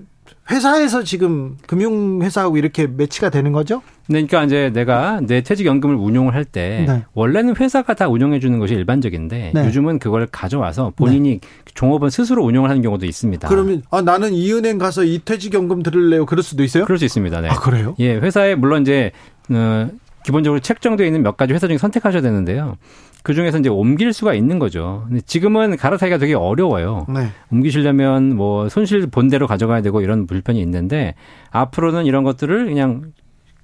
회사에서 0.51 1.03
지금 1.03 1.57
금융회사하고 1.67 2.57
이렇게 2.57 2.85
매치가 2.85 3.29
되는 3.29 3.53
거죠? 3.53 3.81
네, 4.07 4.25
그러니까 4.25 4.43
이제 4.43 4.71
내가 4.73 5.21
내 5.21 5.41
퇴직연금을 5.41 5.95
운용을 5.95 6.35
할때 6.35 6.85
네. 6.87 7.03
원래는 7.13 7.55
회사가 7.55 7.93
다 7.93 8.09
운영해 8.09 8.39
주는 8.39 8.59
것이 8.59 8.73
일반적인데 8.73 9.51
네. 9.53 9.65
요즘은 9.65 9.99
그걸 9.99 10.27
가져와서 10.27 10.91
본인이 10.97 11.39
네. 11.39 11.47
종업원 11.73 12.09
스스로 12.09 12.43
운영을 12.43 12.69
하는 12.69 12.81
경우도 12.81 13.05
있습니다. 13.05 13.47
그러면 13.47 13.83
아 13.89 14.01
나는 14.01 14.33
이 14.33 14.51
은행 14.51 14.77
가서 14.77 15.05
이 15.05 15.21
퇴직연금 15.23 15.81
들을래요. 15.81 16.25
그럴 16.25 16.43
수도 16.43 16.63
있어요? 16.63 16.83
그럴 16.83 16.97
수 16.97 17.05
있습니다. 17.05 17.39
네. 17.39 17.49
아 17.49 17.55
그래요? 17.55 17.95
예, 17.99 18.15
회사에 18.15 18.55
물론 18.55 18.81
이제 18.81 19.11
어, 19.49 19.89
기본적으로 20.25 20.59
책정되어 20.59 21.05
있는 21.05 21.23
몇 21.23 21.37
가지 21.37 21.53
회사 21.53 21.67
중에 21.67 21.77
선택하셔야 21.77 22.21
되는데요. 22.21 22.77
그 23.23 23.33
중에서 23.33 23.57
이제 23.57 23.69
옮길 23.69 24.11
수가 24.13 24.33
있는 24.33 24.59
거죠. 24.59 25.05
근데 25.07 25.21
지금은 25.21 25.77
갈아타기가 25.77 26.17
되게 26.17 26.33
어려워요. 26.35 27.05
네. 27.09 27.29
옮기시려면 27.51 28.35
뭐 28.35 28.67
손실 28.69 29.07
본대로 29.07 29.47
가져가야 29.47 29.81
되고 29.81 30.01
이런 30.01 30.27
불편이 30.27 30.59
있는데 30.61 31.15
앞으로는 31.51 32.05
이런 32.05 32.23
것들을 32.25 32.65
그냥 32.65 33.13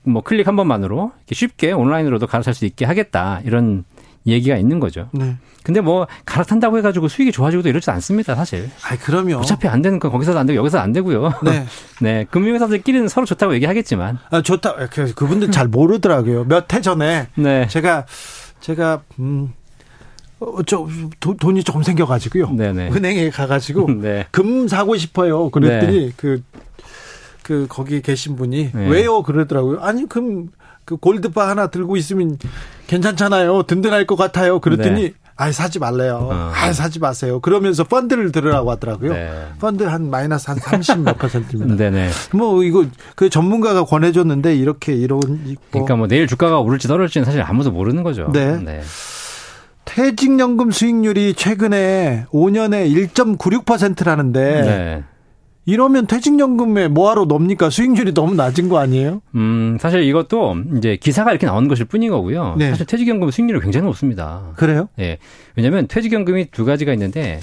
뭐 0.03 0.21
클릭 0.23 0.47
한 0.47 0.55
번만으로 0.55 1.11
쉽게 1.29 1.73
온라인으로도 1.73 2.25
갈아탈 2.27 2.53
수 2.53 2.65
있게 2.65 2.85
하겠다 2.85 3.41
이런 3.43 3.83
얘기가 4.25 4.55
있는 4.57 4.79
거죠. 4.79 5.09
네. 5.11 5.35
근데 5.63 5.81
뭐 5.81 6.07
갈아탄다고 6.25 6.77
해가지고 6.77 7.07
수익이 7.09 7.31
좋아지고도 7.31 7.67
이러지 7.69 7.91
않습니다, 7.91 8.35
사실. 8.35 8.69
아, 8.89 8.95
그럼요. 8.97 9.35
어차피 9.37 9.67
안 9.67 9.81
되는 9.81 9.99
건 9.99 10.09
거기서도 10.11 10.39
안 10.39 10.45
되고 10.45 10.57
여기서 10.57 10.79
안 10.79 10.93
되고요. 10.93 11.33
네. 11.43 11.65
네. 12.01 12.25
금융회사들끼리는 12.31 13.07
서로 13.07 13.25
좋다고 13.25 13.53
얘기하겠지만. 13.55 14.19
아, 14.31 14.41
좋다. 14.41 14.75
그, 14.91 15.13
그분들 15.13 15.51
잘 15.51 15.67
모르더라고요. 15.67 16.45
몇 16.45 16.73
해 16.73 16.81
전에. 16.81 17.27
네. 17.35 17.67
제가 17.67 18.05
제가 18.61 19.03
음. 19.19 19.53
어, 20.39 20.63
저 20.63 20.87
도, 21.19 21.35
돈이 21.35 21.63
조금 21.63 21.83
생겨가지고요. 21.83 22.51
네네. 22.51 22.91
은행에 22.91 23.29
가가지고 23.29 23.91
네. 24.01 24.25
금 24.31 24.67
사고 24.67 24.95
싶어요. 24.95 25.49
그랬더니 25.49 26.07
네. 26.07 26.11
그, 26.15 26.41
그 27.43 27.67
거기 27.69 28.01
계신 28.01 28.35
분이 28.35 28.71
네. 28.73 28.87
왜요 28.89 29.23
그러더라고요. 29.23 29.79
아니 29.81 30.07
금 30.07 30.49
그 30.89 30.97
골드바 30.97 31.47
하나 31.47 31.67
들고 31.67 31.97
있으면 31.97 32.39
괜찮잖아요. 32.87 33.61
든든할 33.67 34.07
것 34.07 34.15
같아요. 34.15 34.59
그랬더니 34.59 35.13
네. 35.39 35.45
아 35.45 35.51
사지 35.51 35.79
말래요. 35.79 36.29
어. 36.31 36.51
아 36.53 36.73
사지 36.73 36.99
마세요. 36.99 37.39
그러면서 37.39 37.85
펀드를 37.85 38.31
들으라고 38.31 38.71
하더라고요. 38.71 39.13
네. 39.13 39.31
펀드 39.59 39.83
한 39.83 40.09
마이너스 40.09 40.49
한 40.49 40.57
30 40.59 40.99
몇 40.99 41.17
퍼센트입니다. 41.17 41.75
네네. 41.77 42.09
뭐 42.33 42.63
이거 42.63 42.85
그 43.15 43.29
전문가가 43.29 43.85
권해줬는데 43.85 44.55
이렇게 44.55 44.93
이런 44.93 45.19
뭐. 45.19 45.55
그러니까 45.71 45.95
뭐 45.95 46.07
내일 46.07 46.27
주가가 46.27 46.59
오를지 46.59 46.87
떨어질지는 46.87 47.25
사실 47.25 47.41
아무도 47.41 47.71
모르는 47.71 48.03
거죠. 48.03 48.29
네. 48.33 48.57
네. 48.57 48.81
퇴직연금 49.85 50.71
수익률이 50.71 51.33
최근에 51.33 52.25
5년에 52.31 53.09
1.96%라는데 53.09 54.61
네. 54.61 55.03
이러면 55.69 56.07
퇴직연금에 56.07 56.87
뭐하러 56.87 57.25
넣습니까? 57.25 57.69
수익률이 57.69 58.15
너무 58.15 58.33
낮은 58.33 58.69
거 58.69 58.79
아니에요? 58.79 59.21
음, 59.35 59.77
사실 59.79 60.01
이것도 60.01 60.55
이제 60.77 60.97
기사가 60.99 61.29
이렇게 61.29 61.45
나오는 61.45 61.67
것일 61.67 61.85
뿐인 61.85 62.09
거고요. 62.09 62.55
네. 62.57 62.71
사실 62.71 62.87
퇴직연금 62.87 63.29
수익률이 63.29 63.61
굉장히 63.61 63.85
높습니다. 63.85 64.51
그래요? 64.55 64.89
예. 64.97 65.03
네. 65.03 65.17
왜냐하면 65.55 65.87
퇴직연금이 65.87 66.49
두 66.49 66.65
가지가 66.65 66.91
있는데 66.93 67.39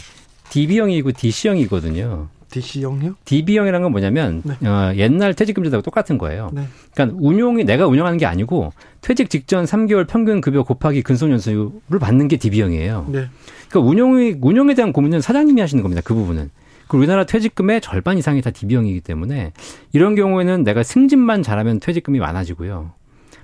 DB형이고 0.50 1.12
DC형이거든요. 1.12 2.26
DC형이요? 2.50 3.14
DB형이라는 3.24 3.82
건 3.82 3.92
뭐냐면 3.92 4.42
네. 4.44 4.68
어, 4.68 4.92
옛날 4.96 5.34
퇴직금제도하고 5.34 5.84
똑같은 5.84 6.18
거예요. 6.18 6.50
네. 6.52 6.62
그러니까 6.94 7.16
운용이 7.20 7.62
내가 7.62 7.86
운영하는 7.86 8.18
게 8.18 8.26
아니고 8.26 8.72
퇴직 9.02 9.30
직전 9.30 9.64
3개월 9.66 10.08
평균 10.08 10.40
급여 10.40 10.64
곱하기 10.64 11.02
근속연수를 11.02 12.00
받는 12.00 12.26
게 12.26 12.38
DB형이에요. 12.38 13.06
네. 13.08 13.26
그러니까 13.68 13.88
운용이 13.88 14.36
운용에 14.40 14.74
대한 14.74 14.92
고민은 14.92 15.20
사장님이 15.20 15.60
하시는 15.60 15.80
겁니다. 15.82 16.02
그 16.04 16.12
부분은. 16.14 16.50
그 16.88 16.96
우리나라 16.96 17.24
퇴직금의 17.24 17.80
절반 17.80 18.18
이상이 18.18 18.40
다 18.42 18.50
DB형이기 18.50 19.00
때문에 19.00 19.52
이런 19.92 20.14
경우에는 20.14 20.64
내가 20.64 20.82
승진만 20.82 21.42
잘하면 21.42 21.80
퇴직금이 21.80 22.18
많아지고요. 22.18 22.92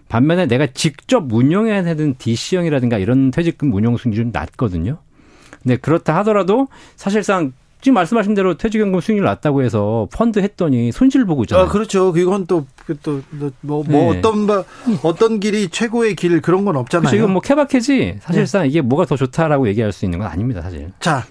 반면에 0.08 0.46
내가 0.46 0.66
직접 0.66 1.32
운영해야 1.32 1.82
되는 1.82 2.14
DC형이라든가 2.18 2.98
이런 2.98 3.30
퇴직금 3.30 3.72
운용 3.72 3.96
수익률이 3.96 4.24
좀 4.24 4.30
낮거든요. 4.32 4.98
네, 5.64 5.76
그렇다 5.76 6.16
하더라도 6.18 6.68
사실상 6.96 7.52
지금 7.80 7.94
말씀하신 7.94 8.34
대로 8.34 8.56
퇴직연금 8.56 9.00
수익률 9.00 9.24
낮다고 9.24 9.62
해서 9.64 10.06
펀드 10.12 10.38
했더니 10.38 10.92
손실 10.92 11.24
보고 11.24 11.42
있잖아요. 11.42 11.66
아, 11.66 11.68
그렇죠. 11.68 12.12
그건 12.12 12.46
또, 12.46 12.64
또, 13.02 13.22
뭐, 13.60 13.82
뭐, 13.82 14.12
네. 14.12 14.18
어떤, 14.18 14.46
어떤 15.02 15.40
길이 15.40 15.68
최고의 15.68 16.14
길 16.14 16.40
그런 16.40 16.64
건 16.64 16.76
없잖아요. 16.76 17.08
그렇죠. 17.08 17.16
이건 17.16 17.32
뭐 17.32 17.40
케바케지 17.42 18.18
사실상 18.20 18.62
네. 18.62 18.68
이게 18.68 18.80
뭐가 18.82 19.04
더 19.06 19.16
좋다라고 19.16 19.66
얘기할 19.66 19.90
수 19.90 20.04
있는 20.04 20.20
건 20.20 20.28
아닙니다, 20.28 20.62
사실. 20.62 20.92
자, 21.00 21.24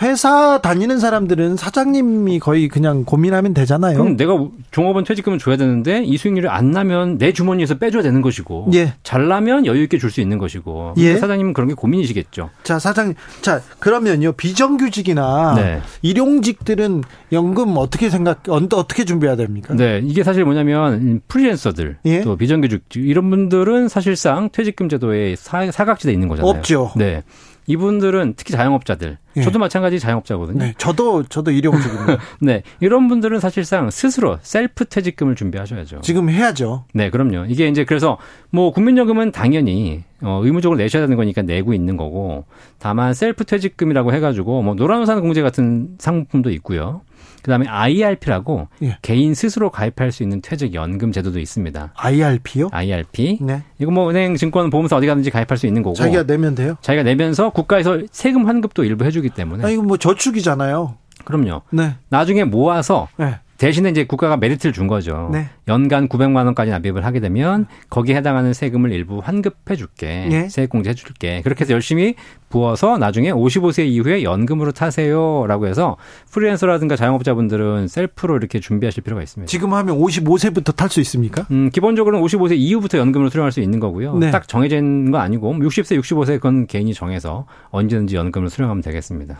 회사 0.00 0.60
다니는 0.62 0.98
사람들은 1.00 1.56
사장님이 1.56 2.38
거의 2.38 2.68
그냥 2.68 3.04
고민하면 3.04 3.52
되잖아요. 3.54 3.98
그럼 3.98 4.16
내가 4.16 4.38
종업원 4.70 5.04
퇴직금을 5.04 5.38
줘야 5.38 5.56
되는데 5.56 6.04
이 6.04 6.16
수익률이 6.16 6.48
안 6.48 6.70
나면 6.70 7.18
내 7.18 7.32
주머니에서 7.32 7.78
빼줘야 7.78 8.02
되는 8.02 8.22
것이고, 8.22 8.70
예. 8.74 8.94
잘 9.02 9.26
나면 9.28 9.66
여유 9.66 9.82
있게 9.82 9.98
줄 9.98 10.08
수 10.08 10.20
있는 10.20 10.38
것이고, 10.38 10.94
예. 10.98 11.16
사장님은 11.16 11.52
그런 11.52 11.68
게 11.68 11.74
고민이시겠죠. 11.74 12.50
자 12.62 12.78
사장님, 12.78 13.14
자 13.42 13.60
그러면요 13.78 14.32
비정규직이나 14.32 15.54
네. 15.56 15.80
일용직들은 16.02 17.02
연금 17.32 17.76
어떻게 17.76 18.08
생각, 18.08 18.42
어떻게 18.48 19.04
준비해야 19.04 19.36
됩니까? 19.36 19.74
네, 19.74 20.00
이게 20.04 20.22
사실 20.22 20.44
뭐냐면 20.44 21.20
프리랜서들 21.28 21.98
예? 22.06 22.20
또 22.22 22.36
비정규직 22.36 22.82
이런 22.94 23.28
분들은 23.30 23.88
사실상 23.88 24.48
퇴직금 24.50 24.88
제도에 24.88 25.34
사, 25.36 25.70
사각지대 25.70 26.12
있는 26.12 26.28
거잖아요. 26.28 26.50
없죠. 26.50 26.92
네. 26.96 27.22
이분들은 27.68 28.34
특히 28.36 28.52
자영업자들, 28.52 29.18
예. 29.36 29.42
저도 29.42 29.58
마찬가지 29.58 30.00
자영업자거든요. 30.00 30.58
네, 30.58 30.74
저도 30.78 31.22
저도 31.24 31.50
일용직입니다. 31.50 32.16
네, 32.40 32.62
이런 32.80 33.08
분들은 33.08 33.40
사실상 33.40 33.90
스스로 33.90 34.38
셀프 34.40 34.86
퇴직금을 34.86 35.36
준비하셔야죠. 35.36 36.00
지금 36.00 36.30
해야죠. 36.30 36.86
네, 36.94 37.10
그럼요. 37.10 37.44
이게 37.48 37.68
이제 37.68 37.84
그래서 37.84 38.16
뭐 38.50 38.72
국민연금은 38.72 39.32
당연히 39.32 40.02
어, 40.22 40.40
의무적으로 40.42 40.78
내셔야 40.78 41.02
되는 41.02 41.16
거니까 41.16 41.42
내고 41.42 41.74
있는 41.74 41.98
거고, 41.98 42.46
다만 42.78 43.12
셀프 43.12 43.44
퇴직금이라고 43.44 44.14
해가지고 44.14 44.62
뭐 44.62 44.74
노란우산 44.74 45.20
공제 45.20 45.42
같은 45.42 45.90
상품도 45.98 46.50
있고요. 46.52 47.02
그다음에 47.42 47.66
IRP라고 47.66 48.68
예. 48.82 48.98
개인 49.02 49.34
스스로 49.34 49.70
가입할 49.70 50.12
수 50.12 50.22
있는 50.22 50.40
퇴직 50.40 50.74
연금 50.74 51.12
제도도 51.12 51.38
있습니다. 51.38 51.92
IRP요? 51.96 52.68
IRP. 52.72 53.38
네. 53.40 53.62
이거 53.78 53.90
뭐 53.90 54.10
은행, 54.10 54.36
증권, 54.36 54.70
보험사 54.70 54.96
어디 54.96 55.06
가든지 55.06 55.30
가입할 55.30 55.56
수 55.56 55.66
있는 55.66 55.82
거고. 55.82 55.94
자기가 55.94 56.24
내면 56.24 56.54
돼요? 56.54 56.76
자기가 56.80 57.02
내면서 57.02 57.50
국가에서 57.50 58.00
세금 58.10 58.46
환급도 58.46 58.84
일부 58.84 59.04
해주기 59.04 59.30
때문에. 59.30 59.64
아 59.64 59.70
이거 59.70 59.82
뭐 59.82 59.96
저축이잖아요. 59.96 60.96
그럼요. 61.24 61.62
네. 61.70 61.94
나중에 62.08 62.44
모아서 62.44 63.08
네. 63.16 63.38
대신에 63.58 63.90
이제 63.90 64.04
국가가 64.04 64.36
메리트를 64.36 64.72
준 64.72 64.86
거죠. 64.86 65.30
네. 65.32 65.48
연간 65.66 66.08
900만 66.08 66.44
원까지 66.46 66.70
납입을 66.70 67.04
하게 67.04 67.18
되면 67.18 67.66
거기에 67.90 68.14
해당하는 68.14 68.54
세금을 68.54 68.92
일부 68.92 69.18
환급해 69.18 69.74
줄게. 69.74 70.26
네. 70.30 70.48
세액공제 70.48 70.90
해 70.90 70.94
줄게. 70.94 71.42
그렇게 71.42 71.62
해서 71.62 71.74
열심히 71.74 72.14
부어서 72.48 72.98
나중에 72.98 73.32
55세 73.32 73.86
이후에 73.86 74.22
연금으로 74.22 74.72
타세요라고 74.72 75.66
해서 75.66 75.96
프리랜서라든가 76.30 76.94
자영업자분들은 76.96 77.88
셀프로 77.88 78.36
이렇게 78.36 78.60
준비하실 78.60 79.02
필요가 79.02 79.22
있습니다. 79.22 79.50
지금 79.50 79.74
하면 79.74 79.98
55세부터 79.98 80.74
탈 80.74 80.88
수 80.88 81.00
있습니까? 81.00 81.46
음, 81.50 81.68
기본적으로는 81.70 82.24
55세 82.24 82.56
이후부터 82.56 82.96
연금으로 82.96 83.28
수령할 83.28 83.52
수 83.52 83.60
있는 83.60 83.78
거고요. 83.78 84.16
네. 84.16 84.30
딱 84.30 84.46
있는 84.54 85.10
건 85.10 85.20
아니고 85.20 85.52
60세, 85.52 86.00
65세 86.00 86.34
그건 86.34 86.66
개인이 86.66 86.94
정해서 86.94 87.44
언제든지 87.70 88.16
연금을 88.16 88.48
수령하면 88.48 88.82
되겠습니다. 88.82 89.36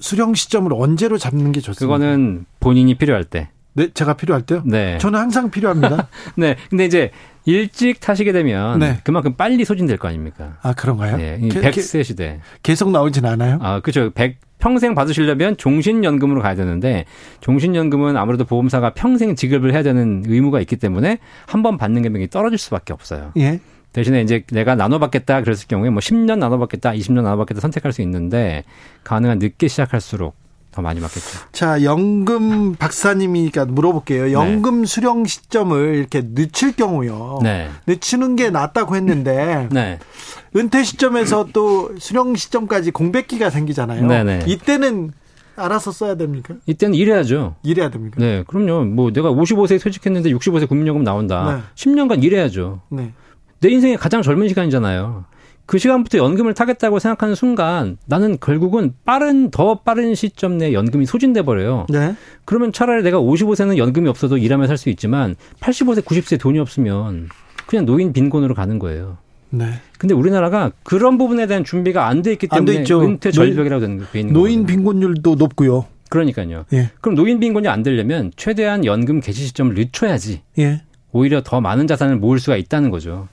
수령 0.00 0.34
시점을 0.34 0.70
언제로 0.74 1.18
잡는 1.18 1.52
게 1.52 1.60
좋습니까? 1.60 1.96
그거는 1.98 2.44
본인이 2.60 2.94
필요할 2.94 3.24
때. 3.24 3.48
네, 3.74 3.88
제가 3.94 4.14
필요할 4.14 4.42
때요? 4.42 4.62
네. 4.66 4.98
저는 4.98 5.18
항상 5.20 5.50
필요합니다. 5.50 6.08
네. 6.36 6.56
근데 6.68 6.84
이제 6.84 7.10
일찍 7.44 8.00
타시게 8.00 8.32
되면 8.32 8.78
네. 8.80 8.98
그만큼 9.04 9.34
빨리 9.34 9.64
소진될 9.64 9.96
거 9.98 10.08
아닙니까? 10.08 10.56
아, 10.62 10.72
그런가요? 10.72 11.16
네. 11.16 11.38
100세 11.40 12.02
시대. 12.04 12.40
계속 12.62 12.90
나오진 12.90 13.24
않아요? 13.24 13.58
아, 13.62 13.80
그렇죠. 13.80 14.10
100 14.10 14.36
평생 14.58 14.96
받으시려면 14.96 15.56
종신연금으로 15.56 16.42
가야 16.42 16.56
되는데 16.56 17.04
종신연금은 17.40 18.16
아무래도 18.16 18.44
보험사가 18.44 18.90
평생 18.94 19.36
지급을 19.36 19.72
해야 19.72 19.84
되는 19.84 20.24
의무가 20.26 20.58
있기 20.60 20.74
때문에 20.74 21.18
한 21.46 21.62
번 21.62 21.76
받는 21.78 22.02
금액이 22.02 22.28
떨어질 22.30 22.58
수밖에 22.58 22.92
없어요. 22.92 23.30
예. 23.36 23.60
대신에 23.98 24.22
이제 24.22 24.44
내가 24.52 24.76
나눠받겠다 24.76 25.42
그랬을 25.42 25.66
경우에 25.66 25.90
뭐 25.90 25.98
10년 25.98 26.38
나눠받겠다, 26.38 26.92
20년 26.92 27.22
나눠받겠다 27.22 27.60
선택할 27.60 27.92
수 27.92 28.00
있는데 28.02 28.62
가능한 29.02 29.40
늦게 29.40 29.66
시작할수록 29.66 30.36
더 30.70 30.82
많이 30.82 31.00
맞겠죠. 31.00 31.40
자, 31.50 31.82
연금 31.82 32.76
박사님이니까 32.76 33.64
물어볼게요. 33.64 34.26
네. 34.26 34.32
연금 34.32 34.82
네. 34.82 34.86
수령 34.86 35.24
시점을 35.24 35.96
이렇게 35.96 36.22
늦출 36.32 36.76
경우요. 36.76 37.40
네. 37.42 37.70
늦추는 37.88 38.36
게 38.36 38.50
낫다고 38.50 38.94
했는데 38.94 39.66
네. 39.72 39.98
은퇴 40.54 40.84
시점에서 40.84 41.48
또 41.52 41.90
수령 41.98 42.36
시점까지 42.36 42.92
공백기가 42.92 43.50
생기잖아요. 43.50 44.06
네네. 44.06 44.38
네. 44.38 44.44
이때는 44.46 45.10
알아서 45.56 45.90
써야 45.90 46.14
됩니까? 46.14 46.54
이때는 46.66 46.94
일해야죠. 46.94 47.56
일해야 47.64 47.90
됩니까? 47.90 48.18
네, 48.20 48.44
그럼요. 48.46 48.84
뭐 48.84 49.12
내가 49.12 49.32
55세에 49.32 49.82
퇴직했는데 49.82 50.30
65세 50.30 50.68
국민연금 50.68 51.02
나온다. 51.02 51.56
네. 51.56 51.62
10년간 51.74 52.22
일해야죠. 52.22 52.82
네. 52.90 53.12
내 53.60 53.70
인생의 53.70 53.96
가장 53.96 54.22
젊은 54.22 54.48
시간이잖아요. 54.48 55.24
그 55.66 55.76
시간부터 55.76 56.16
연금을 56.18 56.54
타겠다고 56.54 56.98
생각하는 56.98 57.34
순간 57.34 57.98
나는 58.06 58.38
결국은 58.40 58.94
빠른 59.04 59.50
더 59.50 59.80
빠른 59.80 60.14
시점 60.14 60.56
내에 60.56 60.72
연금이 60.72 61.04
소진돼 61.04 61.42
버려요. 61.42 61.84
네. 61.90 62.14
그러면 62.46 62.72
차라리 62.72 63.02
내가 63.02 63.18
55세는 63.20 63.76
연금이 63.76 64.08
없어도 64.08 64.38
일하며 64.38 64.66
살 64.66 64.78
수 64.78 64.88
있지만 64.88 65.34
85세, 65.60 66.02
90세 66.04 66.40
돈이 66.40 66.58
없으면 66.58 67.28
그냥 67.66 67.84
노인 67.84 68.14
빈곤으로 68.14 68.54
가는 68.54 68.78
거예요. 68.78 69.18
네. 69.50 69.66
근데 69.98 70.14
우리나라가 70.14 70.72
그런 70.84 71.18
부분에 71.18 71.46
대한 71.46 71.64
준비가 71.64 72.06
안 72.06 72.22
돼 72.22 72.32
있기 72.32 72.48
때문에 72.48 72.78
안 72.78 72.84
은퇴 73.02 73.30
절벽이라고 73.30 73.80
되는 73.80 73.98
거예요. 73.98 74.32
노인 74.32 74.64
빈곤율도 74.64 75.34
높고요. 75.34 75.84
그러니까요. 76.08 76.64
예. 76.72 76.90
그럼 77.02 77.14
노인 77.14 77.38
빈곤이 77.40 77.68
안 77.68 77.82
되려면 77.82 78.32
최대한 78.36 78.86
연금 78.86 79.20
개시 79.20 79.44
시점을 79.46 79.74
늦춰야지. 79.74 80.40
예. 80.58 80.82
오히려 81.12 81.42
더 81.42 81.60
많은 81.60 81.86
자산을 81.86 82.16
모을 82.16 82.38
수가 82.38 82.56
있다는 82.56 82.90
거죠. 82.90 83.28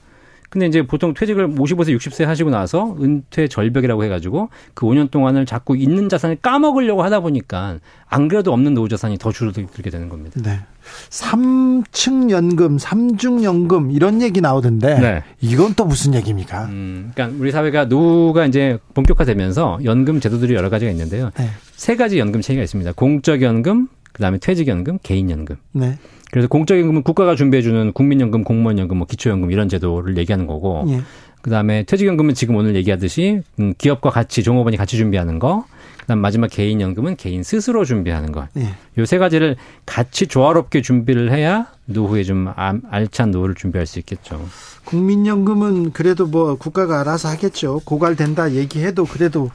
근데 0.56 0.68
이제 0.68 0.84
보통 0.84 1.14
퇴직을 1.14 1.50
55세, 1.50 1.98
60세 1.98 2.24
하시고 2.24 2.50
나서 2.50 2.96
은퇴 3.02 3.50
절벽이라고 3.50 4.06
해가지고 4.06 4.48
그 4.74 4.86
5년 4.86 5.12
동안을 5.12 5.46
자꾸 5.46 5.76
있는 5.76 6.08
자산을 6.08 6.38
까먹으려고 6.38 7.04
하다 7.04 7.20
보니까 7.20 7.80
안 8.08 8.30
그래도 8.30 8.54
없는 8.54 8.74
노후 8.74 8.88
자산이 8.88 9.18
더 9.18 9.34
줄어들게 9.34 9.90
되는 9.90 10.08
겁니다. 10.08 10.40
네. 10.42 10.62
3층 11.10 12.30
연금, 12.30 12.78
3중 12.78 13.44
연금 13.44 13.92
이런 13.92 14.22
얘기 14.22 14.40
나오던데 14.40 15.00
네. 15.02 15.24
이건 15.42 15.74
또 15.74 15.84
무슨 15.84 16.14
얘기입니까? 16.14 16.68
음, 16.68 17.12
그러니까 17.14 17.38
우리 17.38 17.52
사회가 17.52 17.86
노후가 17.86 18.46
이제 18.46 18.78
본격화되면서 18.94 19.80
연금 19.84 20.22
제도들이 20.22 20.54
여러 20.54 20.70
가지가 20.70 20.90
있는데요. 20.92 21.32
네. 21.38 21.50
세 21.76 21.98
가지 21.98 22.18
연금 22.18 22.40
체계가 22.40 22.64
있습니다. 22.64 22.94
공적 22.94 23.42
연금, 23.42 23.90
그다음에 24.16 24.38
퇴직연금, 24.38 25.00
개인연금. 25.04 25.58
네. 25.74 25.98
그래서 26.32 26.48
공적연금은 26.48 27.04
국가가 27.04 27.36
준비해주는 27.36 27.92
국민연금, 27.94 28.44
공무원연금, 28.44 28.98
뭐 28.98 29.08
기초연금 29.08 29.52
이런 29.52 29.68
제도를 29.68 30.18
얘기하는 30.18 30.48
거고, 30.48 30.86
예. 30.88 31.02
그다음에 31.42 31.84
퇴직연금은 31.84 32.34
지금 32.34 32.56
오늘 32.56 32.76
얘기하듯이 32.76 33.42
음, 33.60 33.74
기업과 33.78 34.10
같이 34.10 34.42
종업원이 34.42 34.78
같이 34.78 34.98
준비하는 34.98 35.38
거, 35.38 35.66
그다음 36.00 36.20
마지막 36.20 36.50
개인연금은 36.50 37.18
개인 37.18 37.44
스스로 37.44 37.84
준비하는 37.84 38.32
것. 38.32 38.48
예. 38.58 38.70
요세 38.98 39.18
가지를 39.18 39.58
같이 39.86 40.28
조화롭게 40.28 40.82
준비를 40.82 41.32
해야 41.32 41.68
노후에 41.86 42.24
좀 42.24 42.48
알찬 42.90 43.32
노후를 43.32 43.56
준비할 43.56 43.86
수 43.86 44.00
있겠죠. 44.00 44.44
국민연금은 44.86 45.92
그래도 45.92 46.26
뭐 46.26 46.56
국가가 46.56 47.02
알아서 47.02 47.28
하겠죠. 47.30 47.82
고갈된다 47.86 48.54
얘기해도 48.54 49.06
그래도 49.06 49.52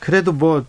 그래도 0.00 0.32
뭐 0.32 0.64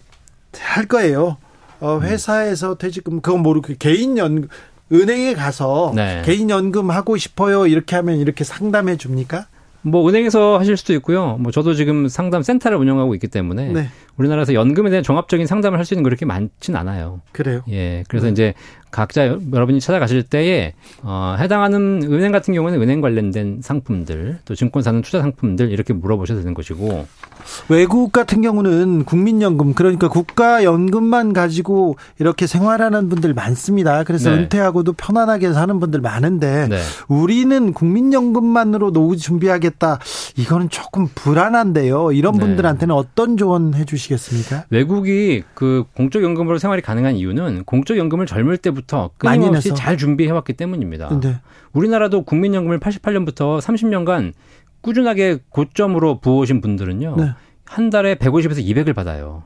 할 0.60 0.86
거예요. 0.86 1.38
어, 1.80 2.00
회사에서 2.02 2.76
퇴직금 2.76 3.22
그건 3.22 3.42
모르고 3.42 3.74
개인 3.80 4.18
연 4.18 4.48
은행에 4.92 5.34
가서 5.34 5.92
네. 5.96 6.22
개인 6.26 6.50
연금 6.50 6.90
하고 6.92 7.18
싶어요 7.18 7.68
이렇게 7.68 7.96
하면 7.98 8.18
이렇게 8.20 8.44
상담해 8.44 8.98
줍니까? 8.98 9.48
뭐 9.84 10.08
은행에서 10.10 10.58
하실 10.58 10.76
수도 10.76 10.94
있고요. 10.94 11.38
뭐 11.40 11.52
저도 11.52 11.74
지금 11.74 12.08
상담 12.10 12.42
센터를 12.42 12.78
운영하고 12.78 13.14
있기 13.16 13.28
때문에 13.28 13.72
네. 13.72 13.90
우리나라에서 14.18 14.54
연금에 14.54 14.90
대한 14.90 15.04
종합적인 15.04 15.46
상담을 15.46 15.78
할 15.78 15.86
수 15.86 15.94
있는 15.94 16.04
게 16.04 16.10
그렇게 16.10 16.26
많진 16.26 16.76
않아요. 16.76 17.22
그래요? 17.32 17.62
예. 17.70 18.04
그래서 18.10 18.26
네. 18.26 18.32
이제 18.32 18.54
각자 18.92 19.28
여러분이 19.28 19.80
찾아가실 19.80 20.24
때에 20.24 20.74
어, 21.04 21.36
해당하는 21.40 22.02
은행 22.04 22.32
같은 22.32 22.54
경우는 22.54 22.82
은행 22.82 23.02
관련된 23.02 23.60
상품들, 23.62 24.40
또 24.46 24.56
증권사는 24.56 25.02
투자 25.02 25.22
상품들 25.22 25.72
이렇게 25.72 25.94
물어보셔도 25.94 26.42
되는 26.42 26.54
것이고 26.54 27.06
외국 27.70 28.12
같은 28.12 28.42
경우는 28.42 29.06
국민연금 29.06 29.74
그러니까 29.74 30.08
국가연금만 30.08 31.34
가지고 31.34 31.98
이렇게 32.20 32.48
생활하는 32.48 33.10
분들 33.10 33.34
많습니다. 33.34 34.04
그래서 34.04 34.30
네. 34.30 34.38
은퇴하고도 34.38 34.94
편안하게 34.94 35.54
사는 35.54 35.80
분들 35.80 36.02
많은데 36.02 36.68
네. 36.68 36.80
우리는 37.08 37.74
국민연금만으로 37.74 38.92
노후 38.92 39.18
준비하겠다. 39.18 40.00
이거는 40.38 40.70
조금 40.70 41.08
불안한데요. 41.14 42.12
이런 42.12 42.34
네. 42.34 42.40
분들한테는 42.40 42.94
어떤 42.94 43.38
조언 43.38 43.74
해주시겠습니까? 43.74 44.66
외국이 44.70 45.44
그 45.54 45.84
공적연금으로 45.96 46.58
생활이 46.58 46.82
가능한 46.82 47.16
이유는 47.16 47.64
공적연금을 47.66 48.26
젊을 48.26 48.58
때 48.58 48.72
부터 48.78 49.10
끊임없이 49.18 49.74
잘 49.74 49.98
준비해왔기 49.98 50.54
때문입니다. 50.54 51.20
네. 51.20 51.40
우리나라도 51.74 52.24
국민연금을 52.24 52.80
88년부터 52.80 53.60
30년간 53.60 54.34
꾸준하게 54.82 55.40
고점으로 55.50 56.20
부어오신 56.20 56.62
분들은요. 56.62 57.16
네. 57.18 57.32
한 57.66 57.90
달에 57.90 58.16
150에서 58.16 58.64
200을 58.64 58.94
받아요. 58.94 59.44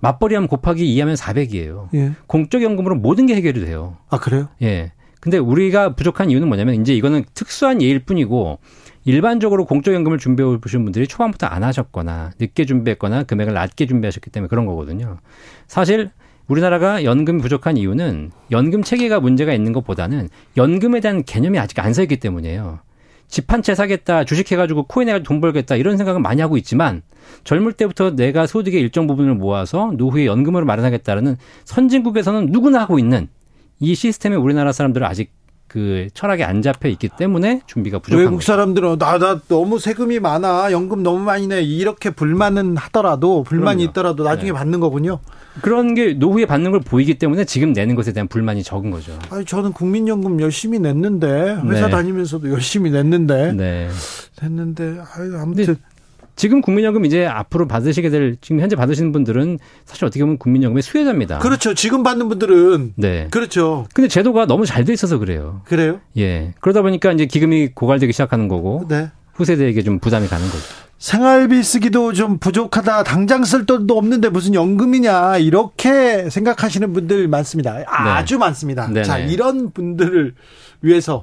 맞벌이하면 0.00 0.46
곱하기 0.48 0.84
2하면 0.94 1.16
400이에요. 1.16 1.88
예. 1.94 2.12
공적연금으로 2.26 2.96
모든 2.96 3.26
게 3.26 3.34
해결이 3.34 3.64
돼요. 3.64 3.96
아, 4.10 4.18
그래요? 4.18 4.48
예. 4.60 4.92
근데 5.20 5.38
우리가 5.38 5.94
부족한 5.94 6.30
이유는 6.30 6.46
뭐냐면 6.46 6.80
이제 6.80 6.94
이거는 6.94 7.24
특수한 7.34 7.80
예일 7.80 8.00
뿐이고 8.00 8.58
일반적으로 9.04 9.64
공적연금을 9.64 10.18
준비해 10.18 10.58
보신 10.58 10.84
분들이 10.84 11.06
초반부터 11.08 11.46
안 11.46 11.64
하셨거나 11.64 12.32
늦게 12.38 12.66
준비했거나 12.66 13.22
금액을 13.22 13.54
낮게 13.54 13.86
준비하셨기 13.86 14.30
때문에 14.30 14.48
그런 14.48 14.66
거거든요. 14.66 15.18
사실 15.66 16.10
우리나라가 16.48 17.02
연금 17.04 17.38
부족한 17.38 17.76
이유는 17.76 18.30
연금 18.50 18.82
체계가 18.82 19.20
문제가 19.20 19.52
있는 19.52 19.72
것보다는 19.72 20.28
연금에 20.56 21.00
대한 21.00 21.24
개념이 21.24 21.58
아직 21.58 21.78
안 21.80 21.92
서 21.92 22.02
있기 22.02 22.18
때문이에요. 22.18 22.78
집 23.28 23.52
한 23.52 23.62
채 23.62 23.74
사겠다, 23.74 24.22
주식 24.24 24.52
해가지고 24.52 24.84
코인 24.84 25.08
해가지고 25.08 25.26
돈 25.26 25.40
벌겠다 25.40 25.74
이런 25.74 25.96
생각은 25.96 26.22
많이 26.22 26.40
하고 26.40 26.56
있지만 26.56 27.02
젊을 27.42 27.72
때부터 27.72 28.14
내가 28.14 28.46
소득의 28.46 28.80
일정 28.80 29.08
부분을 29.08 29.34
모아서 29.34 29.92
노후에 29.96 30.26
연금을 30.26 30.64
마련하겠다라는 30.64 31.36
선진국에서는 31.64 32.46
누구나 32.52 32.80
하고 32.80 33.00
있는 33.00 33.28
이 33.80 33.94
시스템에 33.96 34.36
우리나라 34.36 34.70
사람들은 34.72 35.04
아직 35.06 35.32
그 35.66 36.06
철학에 36.14 36.44
안 36.44 36.62
잡혀 36.62 36.88
있기 36.90 37.08
때문에 37.18 37.62
준비가 37.66 37.98
부족한 37.98 38.24
외국 38.24 38.42
사람들은 38.44 38.98
나, 38.98 39.18
나 39.18 39.40
너무 39.48 39.80
세금이 39.80 40.20
많아 40.20 40.70
연금 40.70 41.02
너무 41.02 41.18
많이 41.18 41.48
내 41.48 41.60
이렇게 41.62 42.10
불만은 42.10 42.76
하더라도 42.76 43.42
불만이 43.42 43.78
그럼요. 43.78 43.90
있더라도 43.90 44.22
나중에 44.22 44.52
네. 44.52 44.56
받는 44.56 44.78
거군요. 44.78 45.18
그런 45.62 45.94
게 45.94 46.12
노후에 46.14 46.46
받는 46.46 46.70
걸 46.70 46.80
보이기 46.80 47.14
때문에 47.14 47.44
지금 47.44 47.72
내는 47.72 47.94
것에 47.94 48.12
대한 48.12 48.28
불만이 48.28 48.62
적은 48.62 48.90
거죠. 48.90 49.18
아니 49.30 49.44
저는 49.44 49.72
국민연금 49.72 50.40
열심히 50.40 50.78
냈는데 50.78 51.58
회사 51.68 51.86
네. 51.86 51.90
다니면서도 51.90 52.50
열심히 52.50 52.90
냈는데 52.90 53.52
네. 53.52 53.88
냈는데 54.42 54.98
아유 55.16 55.36
아무튼 55.38 55.76
지금 56.36 56.60
국민연금 56.60 57.06
이제 57.06 57.24
앞으로 57.24 57.66
받으시게 57.66 58.10
될 58.10 58.36
지금 58.42 58.60
현재 58.60 58.76
받으시는 58.76 59.10
분들은 59.12 59.58
사실 59.86 60.04
어떻게 60.04 60.22
보면 60.22 60.36
국민연금의 60.36 60.82
수혜자입니다. 60.82 61.38
그렇죠. 61.38 61.72
지금 61.72 62.02
받는 62.02 62.28
분들은 62.28 62.92
네. 62.96 63.28
그렇죠. 63.30 63.86
근데 63.94 64.08
제도가 64.08 64.46
너무 64.46 64.66
잘 64.66 64.84
돼 64.84 64.92
있어서 64.92 65.18
그래요. 65.18 65.62
그래요? 65.64 66.00
예. 66.18 66.52
그러다 66.60 66.82
보니까 66.82 67.10
이제 67.12 67.24
기금이 67.26 67.68
고갈되기 67.74 68.12
시작하는 68.12 68.46
거고 68.48 68.84
네. 68.88 69.10
후세대에게 69.34 69.82
좀 69.82 69.98
부담이 69.98 70.28
가는 70.28 70.46
거죠. 70.46 70.64
생활비 70.98 71.62
쓰기도 71.62 72.12
좀 72.12 72.38
부족하다. 72.38 73.04
당장 73.04 73.44
쓸 73.44 73.66
돈도 73.66 73.96
없는데 73.96 74.28
무슨 74.30 74.54
연금이냐. 74.54 75.38
이렇게 75.38 76.30
생각하시는 76.30 76.92
분들 76.92 77.28
많습니다. 77.28 77.74
네. 77.74 77.84
아주 77.86 78.34
네. 78.34 78.38
많습니다. 78.38 78.86
네네. 78.86 79.04
자, 79.04 79.18
이런 79.18 79.70
분들을 79.72 80.34
위해서 80.80 81.22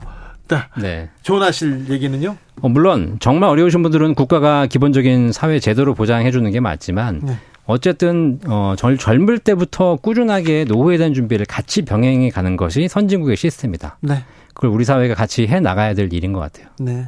네. 0.80 1.10
조언하실 1.24 1.88
얘기는요? 1.90 2.38
어, 2.62 2.70
물론 2.70 3.18
정말 3.20 3.50
어려우신 3.50 3.82
분들은 3.82 4.16
국가가 4.16 4.68
기본적인 4.68 5.32
사회 5.32 5.60
제도를 5.60 5.96
보장해 5.96 6.32
주는 6.32 6.50
게 6.52 6.60
맞지만 6.60 7.22
네. 7.24 7.38
어쨌든 7.66 8.40
어 8.46 8.76
젊, 8.78 8.98
젊을 8.98 9.40
때부터 9.40 9.96
꾸준하게 9.96 10.66
노후에 10.66 10.98
대한 10.98 11.14
준비를 11.14 11.46
같이 11.46 11.84
병행해 11.84 12.30
가는 12.30 12.58
것이 12.58 12.88
선진국의 12.88 13.38
시스템이다. 13.38 13.98
네. 14.02 14.24
그걸 14.54 14.70
우리 14.70 14.86
사회가 14.86 15.16
같이 15.16 15.48
해 15.48 15.60
나가야 15.60 15.94
될 15.94 16.12
일인 16.14 16.34
것 16.34 16.40
같아요. 16.40 16.68
네. 16.80 17.08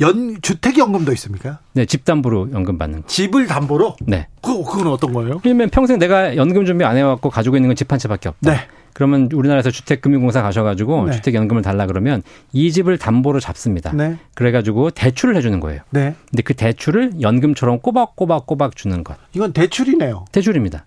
연 0.00 0.38
주택 0.42 0.76
연금도 0.78 1.12
있습니까? 1.12 1.60
네, 1.72 1.84
집 1.86 2.04
담보로 2.04 2.50
연금 2.52 2.78
받는 2.78 3.02
거. 3.02 3.06
집을 3.06 3.46
담보로? 3.46 3.96
네. 4.06 4.26
그 4.42 4.64
그건 4.64 4.88
어떤 4.88 5.12
거예요? 5.12 5.38
그러면 5.40 5.70
평생 5.70 5.98
내가 5.98 6.36
연금 6.36 6.64
준비 6.66 6.84
안 6.84 6.96
해왔고 6.96 7.30
가지고 7.30 7.56
있는 7.56 7.68
건 7.68 7.76
집 7.76 7.92
한 7.92 7.98
채밖에 7.98 8.28
없다. 8.28 8.50
네. 8.52 8.58
그러면 8.92 9.28
우리나라에서 9.32 9.70
주택금융공사 9.70 10.40
가셔가지고 10.42 11.06
네. 11.06 11.12
주택연금을 11.12 11.62
달라 11.62 11.86
그러면 11.86 12.22
이 12.52 12.70
집을 12.72 12.98
담보로 12.98 13.40
잡습니다. 13.40 13.92
네. 13.92 14.16
그래가지고 14.34 14.90
대출을 14.90 15.36
해주는 15.36 15.58
거예요. 15.60 15.80
네. 15.90 16.14
근데 16.30 16.42
그 16.42 16.54
대출을 16.54 17.20
연금처럼 17.20 17.80
꼬박꼬박꼬박 17.80 18.76
주는 18.76 19.02
것. 19.04 19.16
이건 19.34 19.52
대출이네요. 19.52 20.24
대출입니다. 20.32 20.86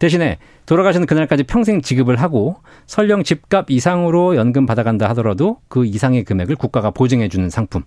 대신에 0.00 0.38
돌아가시는 0.66 1.06
그날까지 1.06 1.44
평생 1.44 1.80
지급을 1.80 2.16
하고 2.20 2.56
설령 2.86 3.22
집값 3.22 3.70
이상으로 3.70 4.34
연금 4.36 4.66
받아간다 4.66 5.08
하더라도 5.10 5.58
그 5.68 5.86
이상의 5.86 6.24
금액을 6.24 6.56
국가가 6.56 6.90
보증해 6.90 7.28
주는 7.28 7.48
상품. 7.50 7.84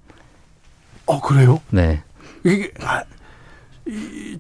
어 1.07 1.19
그래요? 1.21 1.59
네. 1.71 2.03
이게 2.43 2.71
아, 2.83 3.03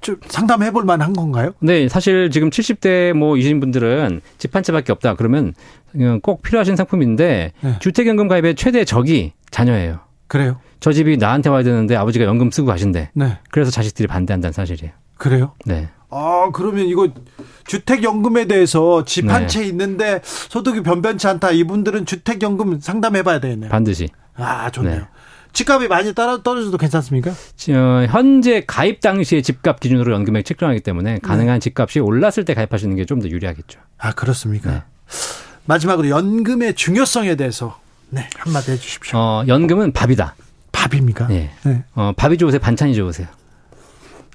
좀 0.01 0.17
상담해 0.27 0.71
볼 0.71 0.83
만한 0.83 1.13
건가요? 1.13 1.53
네, 1.59 1.87
사실 1.87 2.29
지금 2.29 2.49
70대 2.49 3.13
뭐 3.13 3.37
이신 3.37 3.59
분들은 3.59 4.21
집 4.37 4.55
한 4.55 4.63
채밖에 4.63 4.91
없다. 4.91 5.15
그러면 5.15 5.53
꼭 6.21 6.41
필요하신 6.41 6.75
상품인데 6.75 7.53
네. 7.59 7.75
주택연금 7.79 8.27
가입의 8.27 8.55
최대 8.55 8.83
적이 8.85 9.33
자녀예요. 9.51 9.99
그래요? 10.27 10.59
저 10.79 10.91
집이 10.91 11.17
나한테 11.17 11.49
와야 11.49 11.63
되는데 11.63 11.95
아버지가 11.95 12.25
연금 12.25 12.51
쓰고 12.51 12.67
가신대. 12.67 13.11
네. 13.13 13.37
그래서 13.49 13.71
자식들이 13.71 14.07
반대한다는 14.07 14.51
사실이에요. 14.51 14.91
그래요? 15.17 15.53
네. 15.65 15.87
아, 16.09 16.49
그러면 16.53 16.85
이거 16.85 17.07
주택연금에 17.65 18.45
대해서 18.45 19.03
집 19.05 19.29
한채 19.29 19.61
네. 19.61 19.67
있는데 19.67 20.21
소득이 20.23 20.81
변변치 20.81 21.27
않다. 21.27 21.51
이분들은 21.51 22.05
주택연금 22.05 22.79
상담해 22.79 23.23
봐야 23.23 23.39
되겠네요. 23.39 23.69
반드시. 23.69 24.09
아, 24.35 24.69
좋네요. 24.69 24.95
네. 24.99 25.01
집값이 25.53 25.87
많이 25.87 26.13
따라 26.13 26.41
떨어져도 26.43 26.77
괜찮습니까? 26.77 27.31
어, 27.31 28.05
현재 28.09 28.63
가입 28.65 29.01
당시의 29.01 29.41
집값 29.43 29.79
기준으로 29.79 30.13
연금액 30.13 30.45
책정하기 30.45 30.81
때문에 30.81 31.19
가능한 31.19 31.55
네. 31.55 31.59
집값이 31.59 31.99
올랐을 31.99 32.45
때 32.45 32.53
가입하시는 32.53 32.95
게 32.95 33.05
좀 33.05 33.19
더 33.21 33.27
유리하겠죠. 33.29 33.79
아 33.97 34.11
그렇습니까? 34.13 34.71
네. 34.71 34.81
마지막으로 35.65 36.09
연금의 36.09 36.75
중요성에 36.75 37.35
대해서 37.35 37.79
네 38.09 38.29
한마디 38.37 38.71
해주십시오. 38.71 39.17
어, 39.17 39.43
연금은 39.47 39.91
밥이다. 39.93 40.35
밥입니까? 40.71 41.27
네. 41.27 41.49
네. 41.63 41.83
어, 41.95 42.13
밥이 42.15 42.37
좋으세요? 42.37 42.59
반찬이 42.59 42.93
좋으세요? 42.95 43.27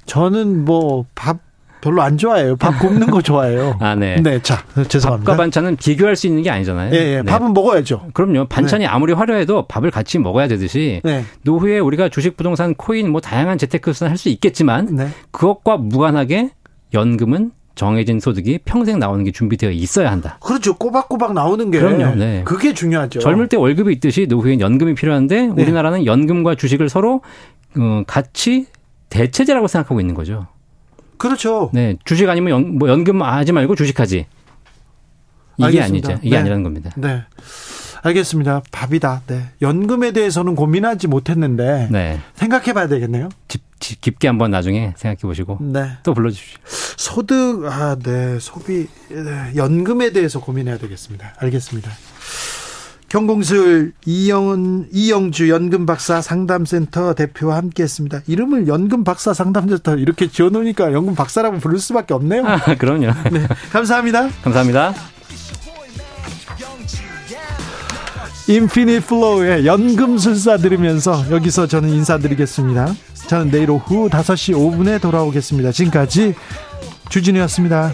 저는 0.06 0.64
뭐 0.64 1.06
밥 1.14 1.38
별로 1.82 2.00
안 2.00 2.16
좋아해요. 2.16 2.56
밥 2.56 2.78
굽는 2.78 3.10
거 3.10 3.20
좋아해요. 3.20 3.76
아, 3.82 3.94
네. 3.94 4.16
네, 4.22 4.40
자, 4.40 4.64
죄송합니다. 4.88 5.32
밥과 5.32 5.42
반찬은 5.42 5.76
비교할 5.76 6.16
수 6.16 6.26
있는 6.28 6.42
게 6.42 6.48
아니잖아요. 6.48 6.94
예, 6.94 6.98
예. 6.98 7.16
네. 7.16 7.22
밥은 7.22 7.52
먹어야죠. 7.52 8.08
그럼요. 8.14 8.46
반찬이 8.46 8.84
네. 8.84 8.88
아무리 8.88 9.12
화려해도 9.12 9.66
밥을 9.66 9.90
같이 9.90 10.18
먹어야 10.18 10.48
되듯이 10.48 11.02
네. 11.04 11.24
노후에 11.42 11.80
우리가 11.80 12.08
주식, 12.08 12.36
부동산, 12.36 12.74
코인 12.74 13.10
뭐 13.10 13.20
다양한 13.20 13.58
재테크 13.58 13.92
수단 13.92 14.10
할수 14.10 14.28
있겠지만 14.30 14.94
네. 14.96 15.08
그것과 15.32 15.76
무관하게 15.76 16.50
연금은 16.94 17.50
정해진 17.74 18.20
소득이 18.20 18.60
평생 18.64 18.98
나오는 18.98 19.24
게 19.24 19.32
준비되어 19.32 19.70
있어야 19.70 20.12
한다. 20.12 20.38
그렇죠. 20.40 20.74
꼬박꼬박 20.76 21.32
나오는 21.32 21.70
게 21.70 21.80
그럼요. 21.80 22.14
네. 22.14 22.42
그게 22.44 22.74
중요하죠. 22.74 23.18
젊을 23.18 23.48
때 23.48 23.56
월급이 23.56 23.92
있듯이 23.94 24.26
노후엔 24.28 24.60
연금이 24.60 24.94
필요한데 24.94 25.48
네. 25.48 25.62
우리나라는 25.62 26.06
연금과 26.06 26.54
주식을 26.54 26.88
서로 26.88 27.22
어, 27.76 28.02
같이 28.06 28.66
대체제라고 29.08 29.66
생각하고 29.66 30.00
있는 30.00 30.14
거죠. 30.14 30.46
그렇죠. 31.22 31.70
네, 31.72 31.96
주식 32.04 32.28
아니면 32.28 32.50
연, 32.50 32.78
뭐 32.78 32.88
연금 32.88 33.22
하지 33.22 33.52
말고 33.52 33.76
주식하지. 33.76 34.26
이게 35.56 35.64
알겠습니다. 35.64 36.08
아니죠. 36.08 36.20
이게 36.26 36.34
네. 36.34 36.40
아니라는 36.40 36.64
겁니다. 36.64 36.90
네. 36.96 37.22
알겠습니다. 38.02 38.62
밥이다. 38.72 39.22
네. 39.28 39.44
연금에 39.62 40.10
대해서는 40.10 40.56
고민하지 40.56 41.06
못했는데 41.06 41.86
네. 41.92 42.18
생각해 42.34 42.72
봐야 42.72 42.88
되겠네요. 42.88 43.28
집, 43.46 43.62
집, 43.78 44.00
깊게 44.00 44.26
한번 44.26 44.50
나중에 44.50 44.94
생각해 44.96 45.20
보시고 45.20 45.58
네. 45.60 45.92
또 46.02 46.12
불러 46.12 46.28
주십시오. 46.28 46.58
소득 46.96 47.66
아, 47.66 47.96
네. 48.02 48.40
소비 48.40 48.88
네. 49.08 49.52
연금에 49.54 50.10
대해서 50.10 50.40
고민해야 50.40 50.78
되겠습니다. 50.78 51.34
알겠습니다. 51.38 51.88
경공술 53.12 53.92
이영은 54.06 54.88
이영주 54.90 55.50
연금 55.50 55.84
박사 55.84 56.22
상담센터 56.22 57.12
대표와 57.12 57.58
함께했습니다. 57.58 58.22
이름을 58.26 58.68
연금 58.68 59.04
박사 59.04 59.34
상담센터 59.34 59.96
이렇게 59.96 60.28
지어놓으니까 60.28 60.94
연금 60.94 61.14
박사라고 61.14 61.58
부를 61.58 61.78
수밖에 61.78 62.14
없네요. 62.14 62.46
아, 62.46 62.74
그럼요. 62.74 63.08
네, 63.30 63.46
감사합니다. 63.70 64.30
감사합니다. 64.42 64.94
인피니 68.48 69.00
플로우의 69.00 69.66
연금술사 69.66 70.56
들으면서 70.56 71.30
여기서 71.30 71.66
저는 71.66 71.90
인사드리겠습니다. 71.90 72.94
저는 73.26 73.50
내일 73.50 73.72
오후 73.72 74.08
5시 74.08 74.54
5분에 74.54 75.02
돌아오겠습니다. 75.02 75.70
지금까지 75.70 76.34
주진우였습니다. 77.10 77.92